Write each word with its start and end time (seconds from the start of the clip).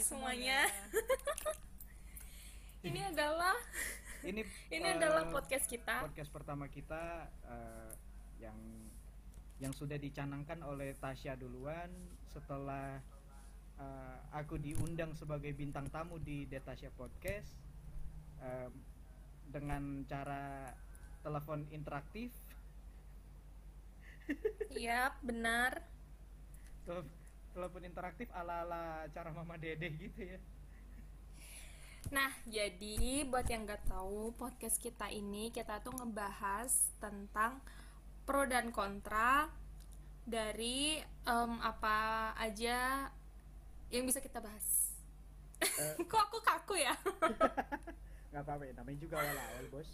semuanya. 0.00 0.60
ini 2.86 3.00
adalah 3.02 3.56
Ini 4.26 4.42
ini 4.72 4.88
eh, 4.90 4.96
adalah 4.98 5.28
podcast 5.30 5.70
kita. 5.70 6.02
podcast 6.02 6.30
pertama 6.34 6.66
kita 6.66 7.30
eh, 7.46 7.92
yang 8.42 8.58
yang 9.62 9.70
sudah 9.70 9.94
dicanangkan 9.96 10.60
oleh 10.66 10.92
Tasya 10.98 11.38
duluan 11.38 11.88
setelah 12.26 12.98
eh, 13.78 14.18
aku 14.34 14.58
diundang 14.58 15.14
sebagai 15.14 15.54
bintang 15.54 15.86
tamu 15.88 16.18
di 16.18 16.42
Detasya 16.44 16.90
Podcast 16.92 17.54
eh, 18.42 18.70
dengan 19.46 20.02
cara 20.04 20.74
telepon 21.22 21.66
interaktif 21.70 22.34
Iya, 24.74 25.14
benar. 25.22 25.86
Tel- 26.82 27.06
telepon 27.56 27.88
interaktif 27.88 28.28
ala-ala 28.36 29.08
cara 29.16 29.32
Mama 29.32 29.56
Dede 29.56 29.88
gitu 29.96 30.36
ya 30.36 30.40
Nah, 32.06 32.30
jadi 32.46 33.26
buat 33.26 33.50
yang 33.50 33.66
nggak 33.66 33.90
tahu, 33.90 34.30
podcast 34.38 34.78
kita 34.78 35.10
ini 35.10 35.50
kita 35.50 35.82
tuh 35.82 35.90
ngebahas 35.90 36.70
tentang 37.02 37.58
pro 38.22 38.46
dan 38.46 38.70
kontra 38.70 39.50
dari 40.22 41.02
em, 41.02 41.52
apa 41.58 42.30
aja 42.38 43.10
yang 43.90 44.06
bisa 44.06 44.22
kita 44.22 44.38
bahas. 44.38 44.94
Kok 45.98 46.22
aku 46.30 46.38
kaku 46.46 46.78
ya? 46.78 46.94
nggak 48.36 48.52
apa-apa 48.52 48.64
ya, 48.68 48.72
namanya 48.76 48.98
juga 49.00 49.16
awal-awal 49.16 49.64
bos 49.72 49.88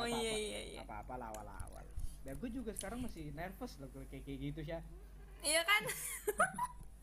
oh 0.00 0.08
iya 0.08 0.32
iya 0.40 0.60
iya. 0.72 0.80
apa-apa 0.88 1.20
lah 1.20 1.28
awal-awal 1.36 1.84
dan 2.24 2.32
gue 2.40 2.48
juga 2.48 2.72
sekarang 2.72 3.04
masih 3.04 3.28
nervous 3.36 3.76
loh 3.76 3.92
kalau 3.92 4.08
kayak 4.08 4.24
kayak 4.24 4.48
gitu 4.48 4.64
sih 4.64 4.80
Iya 5.40 5.62
kan? 5.62 5.82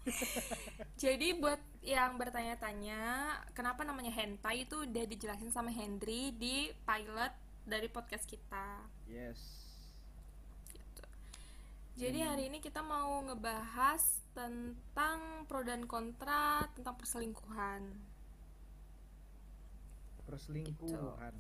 Jadi 1.04 1.36
buat 1.36 1.60
yang 1.82 2.16
bertanya-tanya, 2.16 3.02
kenapa 3.52 3.84
namanya 3.84 4.12
hentai 4.12 4.64
itu 4.64 4.84
udah 4.84 5.06
dijelasin 5.06 5.50
sama 5.50 5.68
Hendry 5.70 6.32
di 6.32 6.72
pilot 6.84 7.34
dari 7.64 7.88
podcast 7.88 8.24
kita. 8.24 8.84
yes 9.06 9.40
Gitu. 10.70 11.04
Jadi 11.98 12.20
hari 12.22 12.44
ini 12.48 12.60
kita 12.60 12.80
mau 12.80 13.20
ngebahas 13.24 14.04
tentang 14.32 15.20
pro 15.46 15.64
dan 15.64 15.84
kontra 15.84 16.68
tentang 16.72 16.96
perselingkuhan. 16.96 17.84
perselingkuhan 20.24 21.32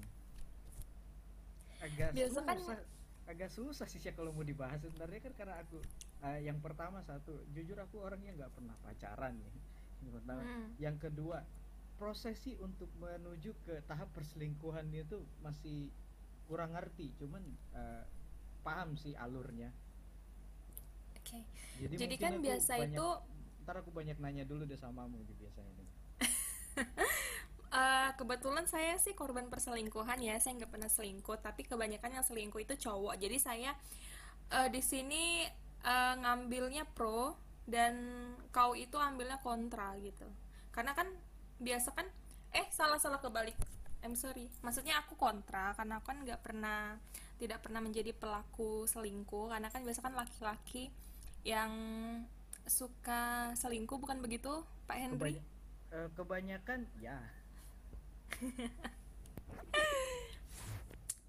agak 1.78 2.10
Biasa 2.16 2.40
kan- 2.40 2.56
susah 2.56 2.80
agak 3.28 3.50
susah 3.52 3.84
sih 3.84 4.00
Sya, 4.00 4.16
kalau 4.16 4.32
mau 4.32 4.48
dibahas 4.48 4.80
sebenarnya 4.80 5.20
kan 5.20 5.36
karena 5.36 5.60
aku 5.60 5.84
eh, 6.20 6.40
yang 6.44 6.58
pertama 6.58 7.02
satu 7.02 7.46
jujur 7.52 7.78
aku 7.78 8.02
orangnya 8.02 8.34
nggak 8.34 8.52
pernah 8.52 8.76
pacaran 8.82 9.38
nih 9.38 9.54
yang 10.02 10.14
pertama 10.14 10.42
Hmm. 10.42 10.70
yang 10.78 10.98
kedua 10.98 11.42
prosesi 11.98 12.54
untuk 12.58 12.90
menuju 12.96 13.58
ke 13.64 13.82
tahap 13.84 14.10
perselingkuhan 14.14 14.86
itu 14.92 15.18
masih 15.42 15.90
kurang 16.46 16.74
ngerti 16.74 17.14
cuman 17.18 17.42
eh, 17.74 18.04
paham 18.62 18.94
sih 18.94 19.14
alurnya 19.14 19.70
Oke. 21.18 21.44
jadi, 21.78 21.94
Jadi 21.98 22.16
mungkin 22.16 22.24
kan 22.24 22.34
biasa 22.40 22.72
banyak- 22.78 22.94
itu 22.94 23.08
ntar 23.64 23.76
aku 23.78 23.92
banyak 23.92 24.18
nanya 24.18 24.44
dulu 24.44 24.64
deh 24.64 24.80
samamu 24.80 25.20
gitu 25.22 25.36
biasanya 25.38 25.74
nih. 25.76 25.90
eh, 27.74 28.10
kebetulan 28.16 28.64
saya 28.64 28.96
sih 28.96 29.12
korban 29.12 29.52
perselingkuhan 29.52 30.24
ya. 30.24 30.40
Saya 30.40 30.56
nggak 30.56 30.72
pernah 30.72 30.88
selingkuh, 30.88 31.38
tapi 31.38 31.68
kebanyakan 31.68 32.16
yang 32.16 32.24
selingkuh 32.24 32.64
itu 32.64 32.80
cowok. 32.80 33.20
Jadi 33.20 33.38
saya 33.38 33.76
eh, 34.50 34.70
di 34.72 34.80
sini 34.80 35.44
eh, 35.88 36.14
ngambilnya 36.20 36.84
pro 36.92 37.40
dan 37.64 37.96
kau 38.52 38.76
itu 38.76 39.00
ambilnya 39.00 39.40
kontra 39.40 39.96
gitu. 40.04 40.28
Karena 40.76 40.92
kan 40.92 41.08
biasa 41.64 41.96
kan 41.96 42.08
eh 42.52 42.68
salah 42.76 43.00
salah 43.00 43.24
kebalik. 43.24 43.56
I'm 44.04 44.14
sorry. 44.14 44.52
Maksudnya 44.62 45.00
aku 45.02 45.16
kontra 45.16 45.74
karena 45.74 45.98
aku 46.00 46.12
kan 46.12 46.20
nggak 46.22 46.44
pernah 46.44 47.00
tidak 47.38 47.62
pernah 47.66 47.82
menjadi 47.82 48.12
pelaku 48.18 48.86
selingkuh 48.90 49.54
karena 49.54 49.70
kan 49.70 49.86
biasa 49.86 50.02
kan 50.02 50.14
laki-laki 50.18 50.90
yang 51.46 51.72
suka 52.68 53.56
selingkuh 53.56 53.96
bukan 54.02 54.20
begitu 54.20 54.66
Pak 54.90 54.98
Henry? 55.00 55.40
Kebany- 55.40 55.46
eh, 55.96 56.10
kebanyakan 56.18 56.80
ya 57.00 57.18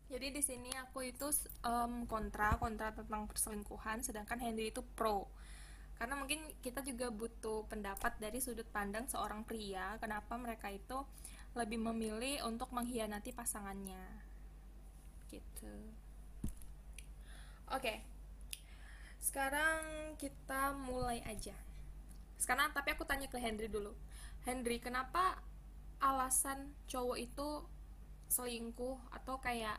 Jadi 0.09 0.33
di 0.33 0.41
sini 0.41 0.73
aku 0.73 1.05
itu 1.05 1.29
em, 1.69 2.09
kontra 2.09 2.57
kontra 2.57 2.97
tentang 2.97 3.29
perselingkuhan, 3.29 4.01
sedangkan 4.01 4.41
Henry 4.41 4.73
itu 4.73 4.81
pro. 4.97 5.29
Karena 6.01 6.17
mungkin 6.17 6.41
kita 6.65 6.81
juga 6.81 7.13
butuh 7.13 7.69
pendapat 7.69 8.17
dari 8.17 8.41
sudut 8.41 8.65
pandang 8.73 9.05
seorang 9.05 9.45
pria, 9.45 10.01
kenapa 10.01 10.41
mereka 10.41 10.73
itu 10.73 11.05
lebih 11.53 11.77
memilih 11.83 12.47
untuk 12.49 12.73
mengkhianati 12.73 13.37
pasangannya. 13.37 14.01
Gitu. 15.29 15.75
Oke. 17.69 18.01
Sekarang 19.21 20.17
kita 20.17 20.73
mulai 20.73 21.21
aja. 21.29 21.53
Sekarang 22.41 22.73
tapi 22.73 22.97
aku 22.97 23.05
tanya 23.05 23.29
ke 23.29 23.37
Henry 23.37 23.69
dulu. 23.69 23.93
Henry, 24.49 24.81
kenapa 24.81 25.43
alasan 26.01 26.73
cowok 26.89 27.19
itu 27.19 27.49
selingkuh 28.31 28.97
atau 29.13 29.37
kayak 29.43 29.77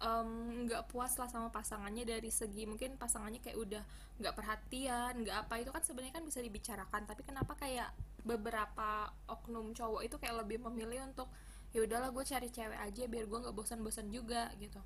em, 0.00 0.30
nggak 0.66 0.88
puas 0.88 1.12
lah 1.20 1.28
sama 1.28 1.52
pasangannya 1.52 2.08
dari 2.08 2.32
segi 2.32 2.64
mungkin 2.64 2.96
pasangannya 2.96 3.40
kayak 3.44 3.58
udah 3.60 3.82
nggak 4.20 4.34
perhatian 4.36 5.12
nggak 5.24 5.36
apa 5.46 5.54
itu 5.60 5.70
kan 5.72 5.82
sebenarnya 5.84 6.14
kan 6.16 6.24
bisa 6.24 6.40
dibicarakan. 6.40 7.04
Tapi 7.04 7.22
kenapa 7.24 7.52
kayak 7.56 7.92
beberapa 8.24 9.12
oknum 9.28 9.72
cowok 9.72 10.04
itu 10.04 10.16
kayak 10.20 10.44
lebih 10.44 10.60
memilih 10.68 11.04
untuk 11.08 11.28
ya 11.70 11.86
udahlah 11.86 12.10
gue 12.10 12.24
cari 12.26 12.48
cewek 12.50 12.80
aja 12.80 13.02
biar 13.06 13.24
gue 13.28 13.38
nggak 13.46 13.56
bosan-bosan 13.56 14.08
juga 14.10 14.50
gitu. 14.58 14.80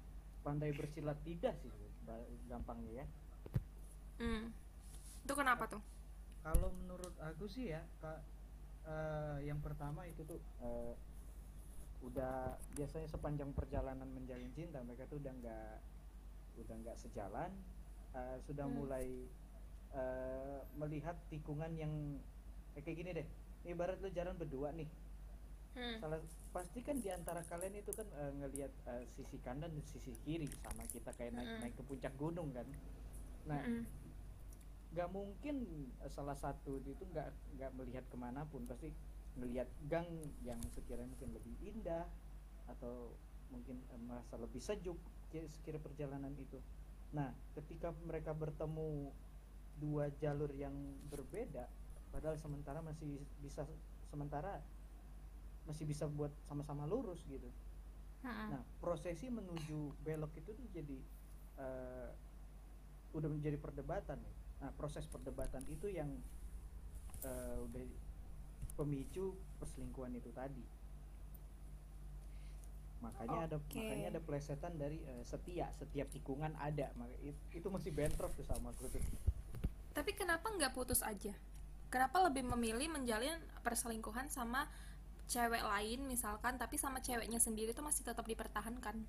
Pandai 0.44 0.74
bersilat 0.76 1.16
lidah 1.24 1.54
sih 1.62 1.72
gampangnya 2.48 3.02
ya. 3.02 3.06
Hmm. 4.14 4.54
itu 5.24 5.32
kenapa 5.34 5.66
tuh? 5.66 5.82
Kalau 6.44 6.70
menurut 6.84 7.16
aku 7.18 7.48
sih 7.48 7.72
ya 7.72 7.80
kak 7.98 8.20
eh, 8.84 9.48
yang 9.48 9.58
pertama 9.64 10.04
itu 10.04 10.22
tuh 10.22 10.38
eh, 10.60 10.92
udah 12.04 12.34
biasanya 12.76 13.08
sepanjang 13.08 13.50
perjalanan 13.52 14.06
menjalin 14.12 14.52
cinta 14.52 14.84
mereka 14.84 15.08
tuh 15.08 15.18
udah 15.18 15.32
nggak 15.32 15.74
udah 16.60 16.76
nggak 16.84 16.96
sejalan 17.00 17.50
eh, 18.12 18.36
sudah 18.44 18.66
Hmm. 18.68 18.76
mulai 18.76 19.08
eh, 19.92 20.60
melihat 20.76 21.16
tikungan 21.28 21.72
yang 21.74 21.90
eh, 22.76 22.82
kayak 22.84 22.96
gini 23.00 23.10
deh 23.14 23.26
ibarat 23.64 23.96
lu 23.98 24.12
jalan 24.12 24.36
berdua 24.36 24.70
nih 24.76 24.86
hmm. 25.74 25.96
salah 25.98 26.20
pasti 26.52 26.84
kan 26.84 27.00
di 27.00 27.10
antara 27.10 27.42
kalian 27.42 27.74
itu 27.74 27.90
kan 27.90 28.06
eh, 28.06 28.32
ngelihat 28.38 28.72
eh, 28.86 29.04
sisi 29.16 29.40
kanan 29.40 29.72
dan 29.72 29.84
sisi 29.88 30.12
kiri 30.22 30.46
sama 30.62 30.84
kita 30.86 31.10
kayak 31.16 31.34
naik 31.34 31.48
Mm-mm. 31.48 31.60
naik 31.64 31.74
ke 31.74 31.82
puncak 31.82 32.14
gunung 32.14 32.52
kan 32.52 32.66
nah 33.48 33.58
Mm-mm. 33.64 33.82
nggak 34.94 35.08
mungkin 35.10 35.56
salah 36.06 36.38
satu 36.38 36.78
itu 36.86 37.02
nggak 37.10 37.26
nggak 37.58 37.70
melihat 37.74 38.04
ke 38.06 38.14
mana 38.14 38.46
pun 38.46 38.62
pasti 38.62 38.94
melihat 39.34 39.66
gang 39.90 40.06
yang 40.42 40.60
sekiranya 40.70 41.10
mungkin 41.10 41.34
lebih 41.34 41.54
indah 41.60 42.06
atau 42.70 43.12
mungkin 43.50 43.76
eh, 43.90 44.00
merasa 44.00 44.38
lebih 44.38 44.62
sejuk 44.62 44.96
ki- 45.30 45.50
sekira 45.50 45.78
perjalanan 45.78 46.32
itu 46.38 46.58
nah 47.14 47.30
ketika 47.54 47.94
mereka 48.06 48.34
bertemu 48.34 49.10
dua 49.78 50.10
jalur 50.22 50.50
yang 50.54 50.74
berbeda 51.10 51.66
padahal 52.10 52.38
sementara 52.38 52.78
masih 52.80 53.18
bisa 53.42 53.66
sementara 54.06 54.62
masih 55.66 55.82
bisa 55.88 56.06
buat 56.06 56.30
sama-sama 56.46 56.86
lurus 56.86 57.22
gitu 57.26 57.50
Mm-mm. 58.24 58.56
Nah, 58.56 58.62
prosesi 58.80 59.28
menuju 59.28 60.00
belok 60.00 60.32
itu 60.40 60.56
tuh 60.56 60.66
jadi 60.72 60.96
eh, 61.60 62.08
udah 63.12 63.28
menjadi 63.28 63.60
perdebatan 63.60 64.16
ya. 64.16 64.32
Nah, 64.64 64.70
proses 64.80 65.04
perdebatan 65.04 65.60
itu 65.68 65.92
yang 65.92 66.08
eh, 67.20 67.56
udah 67.60 67.84
pemicu 68.74 69.34
perselingkuhan 69.62 70.14
itu 70.18 70.30
tadi. 70.34 70.62
Makanya 73.04 73.38
ada 73.46 73.56
Oke. 73.60 73.76
makanya 73.76 74.06
ada 74.16 74.20
plesetan 74.24 74.72
dari 74.80 74.98
eh, 75.04 75.22
setia, 75.28 75.68
setiap 75.76 76.08
tikungan 76.10 76.56
ada. 76.56 76.88
Maka 76.96 77.14
it- 77.20 77.46
itu 77.52 77.68
masih 77.68 77.92
bentrok 77.92 78.32
tuh 78.32 78.46
sama 78.48 78.72
aku 78.72 78.88
tuh. 78.88 79.02
Tapi 79.92 80.10
kenapa 80.16 80.50
nggak 80.50 80.72
putus 80.74 81.04
aja? 81.04 81.36
Kenapa 81.92 82.18
lebih 82.26 82.42
memilih 82.42 82.90
menjalin 82.90 83.38
perselingkuhan 83.62 84.26
sama 84.26 84.66
cewek 85.30 85.62
lain 85.62 86.04
misalkan, 86.10 86.58
tapi 86.58 86.74
sama 86.76 86.98
ceweknya 86.98 87.38
sendiri 87.38 87.70
tuh 87.70 87.86
masih 87.86 88.02
tetap 88.02 88.26
dipertahankan? 88.26 89.06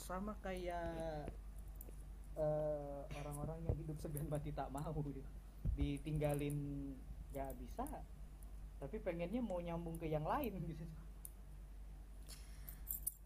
Sama 0.00 0.32
kayak 0.40 1.28
eh, 2.38 3.00
orang-orang 3.20 3.60
yang 3.68 3.76
hidup 3.76 3.98
segan 4.00 4.26
mati 4.30 4.54
tak 4.54 4.72
mau 4.72 4.94
gitu. 5.04 5.20
Ditinggalin 5.72 6.56
nggak 7.32 7.50
bisa, 7.58 7.82
tapi 8.78 9.00
pengennya 9.02 9.42
mau 9.42 9.58
nyambung 9.58 9.98
ke 9.98 10.06
yang 10.06 10.22
lain 10.22 10.54
gitu. 10.70 10.84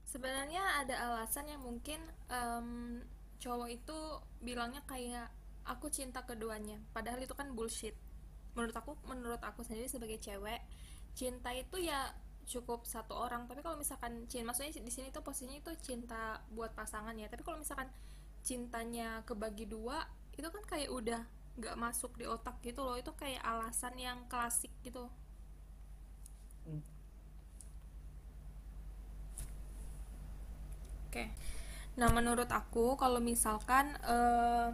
Sebenarnya 0.08 0.64
ada 0.80 0.96
alasan 1.12 1.52
yang 1.52 1.60
mungkin 1.60 2.00
em, 2.32 3.00
cowok 3.36 3.68
itu 3.68 3.98
bilangnya 4.40 4.80
kayak 4.88 5.28
aku 5.68 5.92
cinta 5.92 6.24
keduanya. 6.24 6.80
Padahal 6.96 7.20
itu 7.20 7.36
kan 7.36 7.52
bullshit. 7.52 7.92
Menurut 8.56 8.72
aku 8.72 8.96
menurut 9.04 9.42
aku 9.44 9.60
sendiri 9.60 9.84
sebagai 9.86 10.16
cewek 10.16 10.64
cinta 11.12 11.52
itu 11.52 11.84
ya 11.84 12.16
cukup 12.48 12.88
satu 12.88 13.12
orang. 13.12 13.44
Tapi 13.44 13.60
kalau 13.60 13.76
misalkan 13.76 14.24
cinta 14.32 14.48
maksudnya 14.48 14.72
di 14.72 14.88
sini 14.88 15.12
tuh 15.12 15.20
posisinya 15.20 15.60
itu 15.60 15.76
cinta 15.84 16.40
buat 16.56 16.72
pasangan 16.72 17.12
ya. 17.12 17.28
Tapi 17.28 17.44
kalau 17.44 17.60
misalkan 17.60 17.92
cintanya 18.40 19.20
kebagi 19.28 19.68
dua 19.68 20.08
itu 20.32 20.48
kan 20.48 20.64
kayak 20.64 20.88
udah 20.88 21.22
nggak 21.58 21.76
masuk 21.84 22.12
di 22.20 22.24
otak 22.34 22.56
gitu 22.66 22.80
loh. 22.86 22.96
Itu 23.02 23.12
kayak 23.20 23.42
alasan 23.52 23.94
yang 24.06 24.18
klasik 24.32 24.72
gitu. 24.86 25.04
Oke. 31.08 31.24
Nah 32.00 32.08
menurut 32.16 32.48
aku 32.50 32.94
kalau 33.02 33.20
misalkan 33.30 33.86
eh, 34.06 34.68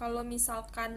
kalau 0.00 0.22
misalkan 0.34 0.92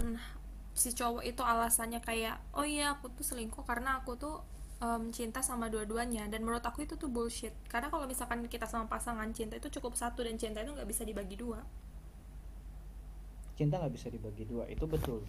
si 0.73 0.89
cowok 0.99 1.23
itu 1.31 1.41
alasannya 1.53 1.99
kayak 2.09 2.35
oh 2.57 2.65
iya 2.65 2.85
aku 2.97 3.05
tuh 3.13 3.25
selingkuh 3.29 3.61
karena 3.69 3.89
aku 4.01 4.11
tuh 4.23 4.35
em, 4.83 5.03
cinta 5.17 5.39
sama 5.49 5.65
dua-duanya. 5.73 6.23
Dan 6.31 6.41
menurut 6.45 6.63
aku 6.69 6.79
itu 6.87 6.95
tuh 7.01 7.09
bullshit. 7.11 7.53
Karena 7.71 7.87
kalau 7.93 8.05
misalkan 8.11 8.39
kita 8.53 8.65
sama 8.71 8.85
pasangan 8.93 9.29
cinta 9.37 9.53
itu 9.59 9.67
cukup 9.79 9.93
satu 10.01 10.19
dan 10.25 10.35
cinta 10.41 10.63
itu 10.63 10.71
nggak 10.75 10.89
bisa 10.89 11.03
dibagi 11.09 11.35
dua 11.37 11.61
cinta 13.53 13.81
nggak 13.81 13.93
bisa 13.93 14.07
dibagi 14.09 14.43
dua. 14.45 14.69
Itu 14.69 14.85
betul. 14.89 15.23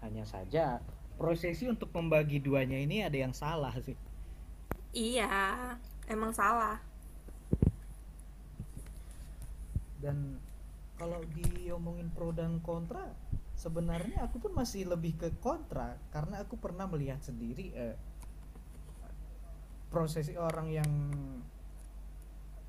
Hanya 0.00 0.24
saja 0.24 0.80
prosesi 1.20 1.68
untuk 1.68 1.92
membagi 1.92 2.40
duanya 2.40 2.80
ini 2.80 3.04
ada 3.04 3.16
yang 3.16 3.36
salah 3.36 3.76
sih. 3.84 3.96
Iya 4.96 5.28
emang 6.08 6.32
salah. 6.34 6.80
Dan 10.00 10.40
kalau 10.96 11.20
diomongin 11.36 12.08
pro 12.12 12.32
dan 12.32 12.60
kontra 12.64 13.04
sebenarnya 13.60 14.24
aku 14.24 14.40
pun 14.40 14.52
masih 14.56 14.88
lebih 14.88 15.20
ke 15.20 15.28
kontra 15.44 16.00
karena 16.12 16.40
aku 16.40 16.56
pernah 16.56 16.88
melihat 16.88 17.20
sendiri 17.20 17.72
eh, 17.76 17.96
prosesi 19.92 20.32
orang 20.40 20.72
yang 20.72 20.90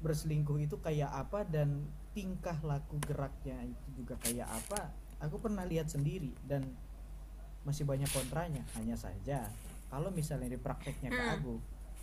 berselingkuh 0.03 0.59
itu 0.59 0.75
kayak 0.83 1.07
apa 1.07 1.47
dan 1.47 1.87
tingkah 2.11 2.57
laku 2.63 2.99
geraknya 3.03 3.55
itu 3.63 4.03
juga 4.03 4.19
kayak 4.19 4.47
apa 4.47 4.91
aku 5.23 5.39
pernah 5.39 5.63
lihat 5.63 5.87
sendiri 5.87 6.33
dan 6.43 6.65
masih 7.61 7.85
banyak 7.85 8.09
kontranya 8.09 8.65
hanya 8.75 8.97
saja 8.97 9.47
kalau 9.87 10.09
misalnya 10.09 10.51
di 10.51 10.59
prakteknya 10.59 11.09
ke 11.11 11.21
Hmm. 11.21 11.35
aku 11.39 11.53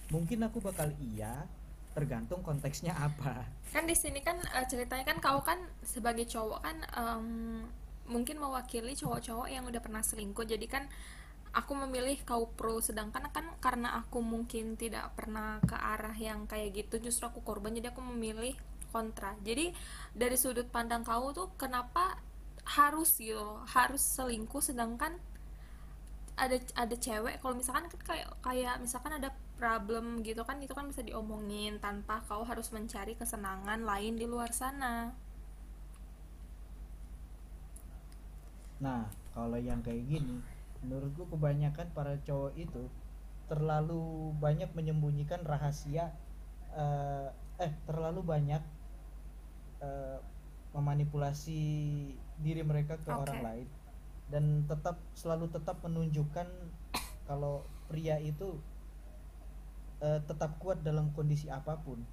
mungkin 0.09 0.41
aku 0.45 0.59
bakal 0.65 0.89
iya 1.01 1.45
tergantung 1.93 2.47
konteksnya 2.47 2.95
apa. 2.95 3.43
Kan 3.75 3.91
di 3.91 3.97
sini 3.97 4.23
kan 4.23 4.39
eh, 4.39 4.67
ceritanya 4.71 5.03
kan 5.03 5.19
kau 5.19 5.43
kan 5.43 5.59
sebagai 5.83 6.31
cowok 6.31 6.61
kan 6.63 6.77
em, 6.95 7.27
mungkin 8.07 8.39
mewakili 8.39 8.95
cowok-cowok 8.95 9.51
yang 9.51 9.67
udah 9.67 9.83
pernah 9.83 10.01
selingkuh. 10.01 10.47
Jadi 10.47 10.65
kan 10.71 10.87
aku 11.51 11.73
memilih 11.75 12.15
kau 12.23 12.47
pro 12.55 12.79
sedangkan 12.79 13.27
kan 13.35 13.51
karena 13.59 13.99
aku 13.99 14.23
mungkin 14.23 14.79
tidak 14.79 15.11
pernah 15.19 15.59
ke 15.67 15.75
arah 15.75 16.15
yang 16.15 16.47
kayak 16.47 16.87
gitu 16.87 17.11
justru 17.11 17.27
aku 17.27 17.43
korban. 17.43 17.75
Jadi 17.75 17.91
aku 17.91 17.99
memilih 18.01 18.55
kontra. 18.91 19.37
Jadi 19.45 19.73
dari 20.13 20.37
sudut 20.37 20.69
pandang 20.69 21.05
kau 21.05 21.31
tuh 21.33 21.53
kenapa 21.61 22.19
harus 22.69 23.17
gitu 23.17 23.39
loh, 23.39 23.65
harus 23.65 24.01
selingkuh 24.01 24.61
sedangkan 24.61 25.17
ada 26.39 26.55
ada 26.79 26.95
cewek 26.95 27.43
kalau 27.43 27.59
misalkan 27.59 27.91
kan 27.91 28.01
kayak 28.07 28.29
kayak 28.47 28.79
misalkan 28.79 29.19
ada 29.19 29.35
problem 29.59 30.23
gitu 30.23 30.47
kan 30.47 30.63
itu 30.63 30.71
kan 30.71 30.87
bisa 30.87 31.03
diomongin 31.03 31.83
tanpa 31.83 32.23
kau 32.31 32.47
harus 32.47 32.71
mencari 32.71 33.19
kesenangan 33.19 33.83
lain 33.83 34.15
di 34.15 34.27
luar 34.29 34.55
sana. 34.55 35.11
Nah, 38.79 39.11
kalau 39.35 39.59
yang 39.59 39.83
kayak 39.83 40.07
gini, 40.07 40.39
menurutku 40.87 41.27
kebanyakan 41.35 41.91
para 41.91 42.15
cowok 42.23 42.55
itu 42.55 42.87
terlalu 43.51 44.31
banyak 44.39 44.71
menyembunyikan 44.79 45.43
rahasia 45.43 46.15
eh, 46.77 47.29
eh 47.59 47.73
terlalu 47.91 48.23
banyak 48.23 48.63
eh, 49.83 50.19
memanipulasi 50.77 51.61
diri 52.39 52.63
mereka 52.63 53.01
ke 53.01 53.11
Oke. 53.11 53.21
orang 53.29 53.41
lain 53.43 53.69
dan 54.29 54.69
tetap 54.69 55.01
selalu 55.17 55.49
tetap 55.49 55.81
menunjukkan 55.81 56.47
kalau 57.25 57.65
pria 57.89 58.21
itu 58.21 58.61
eh, 60.05 60.21
tetap 60.29 60.61
kuat 60.61 60.85
dalam 60.85 61.11
kondisi 61.17 61.49
apa 61.49 61.81
pun. 61.81 62.05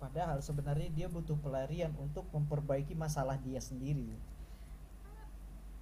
Padahal 0.00 0.40
sebenarnya 0.40 0.88
dia 0.96 1.06
butuh 1.12 1.36
pelarian 1.44 1.92
untuk 2.00 2.24
memperbaiki 2.32 2.96
masalah 2.96 3.36
dia 3.36 3.60
sendiri 3.60 4.16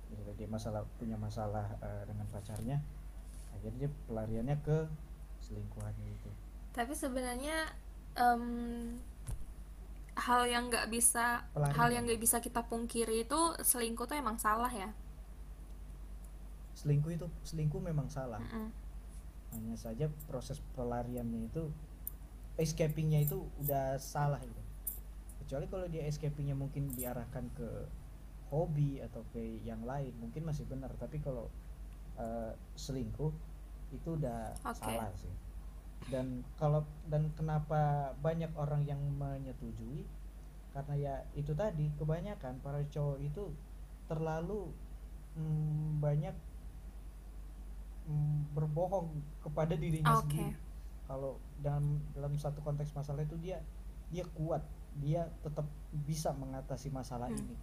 misalnya 0.09 0.35
dia 0.41 0.49
masalah 0.49 0.83
punya 0.97 1.17
masalah 1.21 1.67
eh, 1.85 2.03
dengan 2.09 2.27
pacarnya 2.33 2.79
akhirnya 3.53 3.89
dia 3.89 3.91
pelariannya 4.09 4.57
ke 4.65 4.79
selingkuhannya 5.45 6.07
itu 6.09 6.31
tapi 6.73 6.93
sebenarnya 6.97 7.69
em, 8.17 8.43
hal 10.19 10.43
yang 10.51 10.67
nggak 10.71 10.91
bisa 10.91 11.47
Pelarian. 11.55 11.77
hal 11.79 11.89
yang 11.95 12.03
nggak 12.07 12.21
bisa 12.21 12.37
kita 12.43 12.61
pungkiri 12.67 13.23
itu 13.27 13.41
selingkuh 13.63 14.07
tuh 14.11 14.17
emang 14.19 14.37
salah 14.37 14.71
ya 14.71 14.91
selingkuh 16.75 17.13
itu 17.15 17.27
selingkuh 17.43 17.83
memang 17.83 18.07
salah 18.11 18.39
Mm-mm. 18.39 18.71
hanya 19.55 19.75
saja 19.79 20.07
proses 20.31 20.59
pelariannya 20.77 21.51
itu 21.51 21.63
escapingnya 22.59 23.23
itu 23.27 23.47
udah 23.63 23.99
salah 23.99 24.39
itu 24.43 24.63
kecuali 25.45 25.67
kalau 25.71 25.87
dia 25.89 26.05
escapingnya 26.07 26.55
mungkin 26.59 26.91
diarahkan 26.93 27.47
ke 27.57 27.69
hobi 28.51 29.01
atau 29.03 29.23
ke 29.33 29.61
yang 29.65 29.83
lain 29.87 30.13
mungkin 30.23 30.45
masih 30.47 30.65
benar 30.69 30.91
tapi 30.99 31.19
kalau 31.23 31.47
eh, 32.19 32.53
selingkuh 32.77 33.33
itu 33.95 34.09
udah 34.19 34.53
Oke. 34.67 34.85
salah 34.85 35.09
sih 35.17 35.33
dan 36.09 36.41
kalau 36.57 36.85
dan 37.13 37.29
kenapa 37.37 38.13
banyak 38.25 38.49
orang 38.57 38.85
yang 38.89 39.01
menyetujui 39.21 40.09
karena 40.73 40.95
ya 40.97 41.15
itu 41.37 41.53
tadi 41.53 41.93
kebanyakan 42.01 42.61
para 42.65 42.81
cowok 42.89 43.19
itu 43.21 43.45
terlalu 44.09 44.73
mm, 45.37 46.01
banyak 46.01 46.37
mm, 48.09 48.57
berbohong 48.57 49.13
kepada 49.45 49.77
dirinya 49.77 50.17
Oke. 50.17 50.33
sendiri 50.33 50.57
kalau 51.09 51.41
dalam 51.65 52.01
dalam 52.13 52.37
satu 52.37 52.61
konteks 52.61 52.93
masalah 52.93 53.25
itu 53.25 53.37
dia 53.41 53.61
dia 54.13 54.25
kuat 54.37 54.61
dia 55.01 55.29
tetap 55.45 55.65
bisa 56.05 56.33
mengatasi 56.37 56.93
masalah 56.93 57.33
Hmm. 57.33 57.41
ini. 57.41 57.57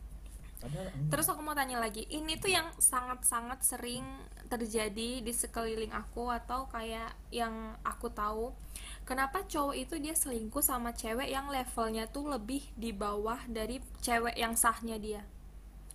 Terus 1.11 1.27
aku 1.29 1.41
mau 1.45 1.53
tanya 1.53 1.77
lagi, 1.77 2.07
ini 2.09 2.39
tuh 2.39 2.49
yang 2.49 2.65
sangat-sangat 2.79 3.61
sering 3.61 4.05
terjadi 4.49 5.21
di 5.21 5.33
sekeliling 5.33 5.93
aku 5.93 6.31
atau 6.31 6.65
kayak 6.71 7.13
yang 7.29 7.75
aku 7.85 8.09
tahu. 8.09 8.55
Kenapa 9.05 9.45
cowok 9.45 9.75
itu 9.77 10.01
dia 10.01 10.17
selingkuh 10.17 10.65
sama 10.65 10.95
cewek 10.95 11.29
yang 11.29 11.51
levelnya 11.53 12.09
tuh 12.09 12.25
lebih 12.31 12.65
di 12.73 12.89
bawah 12.89 13.37
dari 13.45 13.77
cewek 14.01 14.33
yang 14.33 14.57
sahnya 14.57 14.97
dia? 14.97 15.21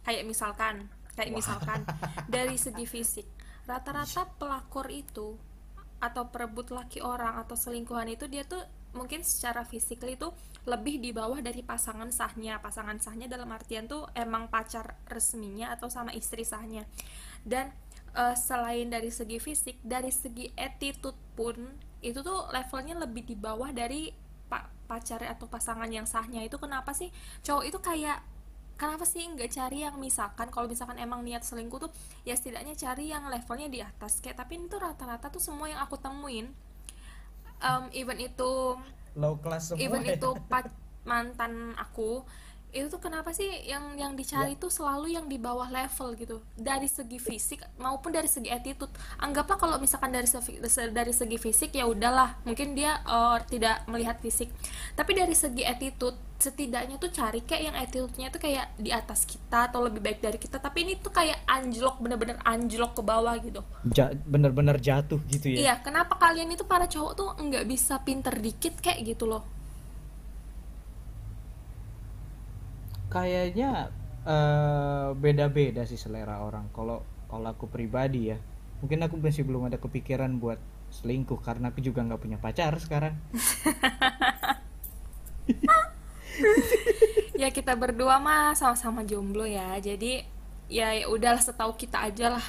Kayak 0.07 0.31
misalkan, 0.31 0.87
kayak 1.19 1.35
Wah. 1.35 1.39
misalkan 1.43 1.81
dari 2.35 2.55
segi 2.55 2.87
fisik. 2.87 3.27
Rata-rata 3.67 4.31
pelakor 4.39 4.87
itu 4.91 5.35
atau 6.01 6.33
perebut 6.33 6.73
laki 6.73 7.05
orang 7.05 7.37
atau 7.45 7.59
selingkuhan 7.59 8.09
itu 8.09 8.25
dia 8.31 8.47
tuh 8.47 8.65
mungkin 8.93 9.23
secara 9.23 9.63
fisik 9.63 10.03
itu 10.05 10.29
lebih 10.69 11.01
di 11.01 11.11
bawah 11.15 11.41
dari 11.41 11.65
pasangan 11.65 12.11
sahnya. 12.13 12.61
Pasangan 12.61 12.99
sahnya 13.01 13.31
dalam 13.31 13.49
artian 13.51 13.89
tuh 13.89 14.07
emang 14.13 14.51
pacar 14.53 14.99
resminya 15.09 15.73
atau 15.73 15.89
sama 15.89 16.13
istri 16.13 16.45
sahnya. 16.45 16.85
Dan 17.41 17.73
eh, 18.15 18.37
selain 18.37 18.91
dari 18.91 19.09
segi 19.09 19.39
fisik 19.41 19.81
dari 19.81 20.13
segi 20.13 20.51
attitude 20.59 21.17
pun 21.35 21.57
itu 22.01 22.21
tuh 22.25 22.49
levelnya 22.53 22.97
lebih 22.97 23.29
di 23.29 23.37
bawah 23.37 23.73
dari 23.73 24.09
pa- 24.49 24.69
pacar 24.89 25.25
atau 25.25 25.47
pasangan 25.47 25.89
yang 25.89 26.05
sahnya. 26.09 26.45
Itu 26.45 26.57
kenapa 26.61 26.93
sih? 26.93 27.09
Cowok 27.45 27.65
itu 27.65 27.79
kayak 27.81 28.19
kenapa 28.81 29.05
sih 29.05 29.21
nggak 29.29 29.53
cari 29.53 29.85
yang 29.85 30.01
misalkan 30.01 30.49
kalau 30.49 30.65
misalkan 30.65 30.97
emang 30.97 31.21
niat 31.21 31.45
selingkuh 31.45 31.85
tuh 31.85 31.93
ya 32.25 32.33
setidaknya 32.33 32.73
cari 32.73 33.13
yang 33.13 33.29
levelnya 33.29 33.69
di 33.69 33.81
atas. 33.85 34.21
Kayak 34.25 34.45
tapi 34.45 34.61
itu 34.61 34.77
rata-rata 34.77 35.29
tuh 35.29 35.41
semua 35.41 35.69
yang 35.69 35.81
aku 35.85 36.01
temuin 36.01 36.53
um, 37.61 37.89
even 37.93 38.17
itu 38.21 38.77
low 39.17 39.35
class 39.41 39.73
semua 39.73 39.81
even 39.83 40.03
ya. 40.05 40.17
itu 40.17 40.31
pa- 40.49 40.73
mantan 41.05 41.75
aku 41.77 42.25
itu 42.71 42.87
tuh 42.87 42.99
kenapa 42.99 43.31
sih 43.31 43.47
yang 43.65 43.95
yang 43.95 44.15
dicari 44.15 44.55
Ya. 44.55 44.59
tuh 44.59 44.71
selalu 44.71 45.11
yang 45.11 45.27
di 45.27 45.37
bawah 45.37 45.67
level 45.67 46.15
gitu? 46.15 46.39
Dari 46.55 46.87
segi 46.87 47.19
fisik 47.19 47.61
maupun 47.77 48.11
dari 48.11 48.27
segi 48.27 48.47
attitude. 48.47 48.91
Anggaplah 49.19 49.59
kalau 49.59 49.77
misalkan 49.77 50.11
dari 50.11 50.27
segi, 50.27 50.63
dari 50.91 51.11
segi 51.11 51.37
fisik 51.37 51.71
ya 51.73 51.85
udahlah. 51.85 52.39
Mungkin 52.43 52.73
dia 52.73 53.03
eh, 53.03 53.39
tidak 53.47 53.87
melihat 53.87 54.19
fisik. 54.19 54.51
Tapi 54.95 55.11
dari 55.13 55.35
segi 55.35 55.63
attitude 55.63 56.15
setidaknya 56.41 56.97
tuh 56.97 57.13
cari 57.13 57.45
kayak 57.45 57.63
yang 57.63 57.77
attitude-nya 57.77 58.33
tuh 58.33 58.41
kayak 58.41 58.73
di 58.81 58.89
atas 58.89 59.29
kita 59.29 59.69
atau 59.69 59.85
lebih 59.85 60.01
baik 60.01 60.25
dari 60.25 60.41
kita. 60.41 60.57
Tapi 60.57 60.89
ini 60.89 60.97
tuh 60.97 61.13
kayak 61.13 61.45
anjlok 61.45 62.01
bener-bener 62.01 62.41
anjlok 62.41 62.97
ke 62.97 63.03
bawah 63.05 63.37
gitu. 63.39 63.61
Ja- 63.93 64.15
bener-bener 64.15 64.81
jatuh 64.81 65.21
gitu 65.29 65.53
ya? 65.53 65.57
Iya, 65.69 65.75
kenapa 65.85 66.17
kalian 66.17 66.49
itu 66.49 66.65
para 66.65 66.89
cowok 66.89 67.13
tuh 67.13 67.29
nggak 67.37 67.69
bisa 67.69 68.01
pinter 68.01 68.33
dikit 68.39 68.81
kayak 68.81 69.05
gitu 69.05 69.29
loh? 69.29 69.45
Kayaknya 73.11 73.91
eh, 74.25 75.09
beda-beda 75.19 75.83
sih 75.85 75.99
selera 75.99 76.41
orang. 76.41 76.71
Kalau 76.71 77.03
kalau 77.27 77.47
aku 77.51 77.67
pribadi 77.67 78.31
ya 78.33 78.39
mungkin 78.81 79.05
aku 79.05 79.21
masih 79.21 79.45
belum 79.45 79.69
ada 79.69 79.77
kepikiran 79.77 80.41
buat 80.41 80.57
selingkuh 80.91 81.45
karena 81.45 81.69
aku 81.69 81.85
juga 81.85 82.01
nggak 82.07 82.21
punya 82.23 82.39
pacar 82.41 82.73
sekarang. 82.79 83.19
Ya 87.41 87.49
kita 87.49 87.73
berdua 87.73 88.21
mah 88.21 88.53
sama-sama 88.53 89.01
jomblo 89.01 89.49
ya. 89.49 89.81
Jadi 89.81 90.21
ya 90.69 90.93
ya 90.93 91.09
udahlah 91.09 91.41
setahu 91.41 91.73
kita 91.73 92.13
aja 92.13 92.37
lah. 92.37 92.47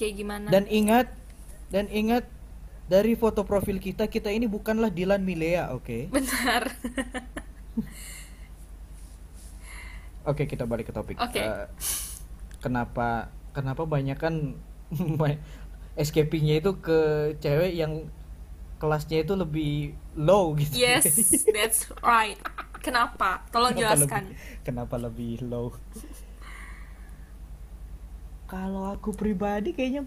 Kayak 0.00 0.12
gimana? 0.16 0.48
Dan 0.48 0.64
ingat 0.64 1.12
dan 1.68 1.92
ingat 1.92 2.24
dari 2.88 3.12
foto 3.16 3.44
profil 3.44 3.76
kita 3.80 4.08
kita 4.08 4.32
ini 4.32 4.48
bukanlah 4.48 4.88
Dilan 4.88 5.20
Milea 5.20 5.76
oke? 5.76 6.08
Benar 6.08 6.72
oke 10.24 10.44
kita 10.44 10.64
balik 10.64 10.88
ke 10.88 10.92
topik. 10.92 11.16
Oke. 11.16 11.38
Eh, 11.38 11.66
kenapa 12.58 13.26
kenapa 13.52 13.82
banyak 13.84 14.14
kan 14.14 14.56
escapingnya 15.94 16.58
itu 16.58 16.78
ke 16.78 16.98
cewek 17.38 17.72
yang 17.72 18.08
kelasnya 18.76 19.22
itu 19.22 19.34
lebih 19.34 19.72
low 20.14 20.54
gitu? 20.54 20.74
Yes 20.74 21.06
that's 21.56 21.86
right. 22.00 22.38
Kenapa? 22.78 23.46
Tolong 23.48 23.72
Kenapa 23.72 23.94
jelaskan. 23.94 24.22
lebih- 24.26 24.38
kenapa 24.62 24.94
lebih 24.98 25.32
low? 25.42 25.70
Kalau 28.48 28.84
aku 28.86 29.12
pribadi 29.12 29.72
kayaknya 29.72 30.04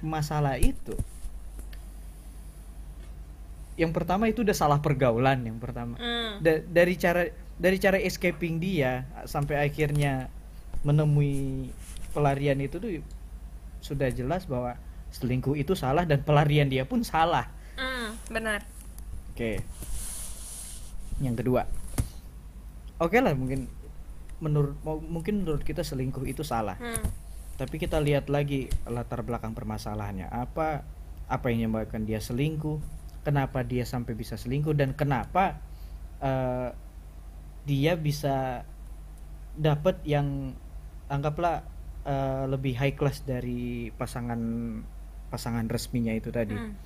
masalah 0.00 0.58
itu. 0.58 0.98
Yang 3.74 3.92
pertama 3.92 4.26
itu 4.26 4.42
udah 4.42 4.54
salah 4.54 4.78
pergaulan 4.78 5.38
yang 5.42 5.58
pertama. 5.58 5.94
Hmm, 5.94 6.38
Da- 6.40 6.62
dari 6.64 6.94
cara 6.94 7.26
dari 7.58 7.78
cara 7.78 7.98
escaping 7.98 8.58
dia 8.58 9.06
sampai 9.24 9.62
akhirnya 9.62 10.28
menemui 10.82 11.70
pelarian 12.10 12.58
itu 12.60 12.76
tuh 12.78 12.90
sudah 13.78 14.10
jelas 14.10 14.46
bahwa 14.46 14.78
selingkuh 15.14 15.54
itu 15.54 15.78
salah 15.78 16.02
dan 16.02 16.22
pelarian 16.26 16.66
dia 16.66 16.82
pun 16.82 17.06
salah 17.06 17.46
hmm, 17.78 18.32
benar 18.32 18.66
Oke. 19.34 19.58
Yang 21.18 21.42
kedua. 21.42 21.66
Oke 23.02 23.18
lah 23.18 23.34
mungkin 23.34 23.66
menurut 24.38 24.78
mungkin 24.86 25.42
menurut 25.42 25.66
kita 25.66 25.82
selingkuh 25.82 26.22
itu 26.22 26.46
salah. 26.46 26.78
Hmm, 26.78 27.02
Tapi 27.58 27.82
kita 27.82 27.98
lihat 27.98 28.30
lagi 28.30 28.70
latar 28.86 29.26
belakang 29.26 29.50
permasalahannya. 29.58 30.30
Apa 30.30 30.86
apa 31.26 31.44
yang 31.50 31.66
menyebabkan 31.66 32.06
dia 32.06 32.22
selingkuh? 32.22 32.78
Kenapa 33.26 33.66
dia 33.66 33.82
sampai 33.82 34.14
bisa 34.14 34.38
selingkuh 34.38 34.70
dan 34.70 34.94
kenapa 34.94 35.58
eh, 36.22 36.70
dia 37.64 37.96
bisa 37.96 38.64
dapat 39.56 40.00
yang 40.04 40.52
anggaplah 41.08 41.64
eh, 42.04 42.44
lebih 42.48 42.76
high 42.76 42.96
class 42.96 43.24
dari 43.24 43.88
pasangan 43.94 44.40
pasangan 45.32 45.66
resminya 45.66 46.14
itu 46.14 46.30
tadi. 46.30 46.54
Hmm. 46.54 46.76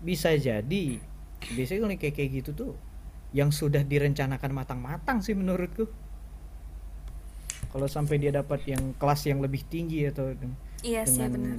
bisa 0.00 0.32
jadi 0.32 0.96
biasanya 1.52 1.92
kayak 2.00 2.16
kayak 2.16 2.30
gitu 2.40 2.50
tuh 2.56 2.72
yang 3.36 3.52
sudah 3.52 3.84
direncanakan 3.84 4.50
matang-matang 4.56 5.20
sih 5.20 5.36
menurutku. 5.36 5.84
Kalau 7.68 7.84
sampai 7.84 8.16
dia 8.16 8.32
dapat 8.32 8.64
yang 8.64 8.96
kelas 8.96 9.28
yang 9.28 9.44
lebih 9.44 9.60
tinggi 9.68 10.08
atau 10.08 10.32
iya 10.80 11.04
sih 11.04 11.20
benar. 11.20 11.30
dengan 11.36 11.56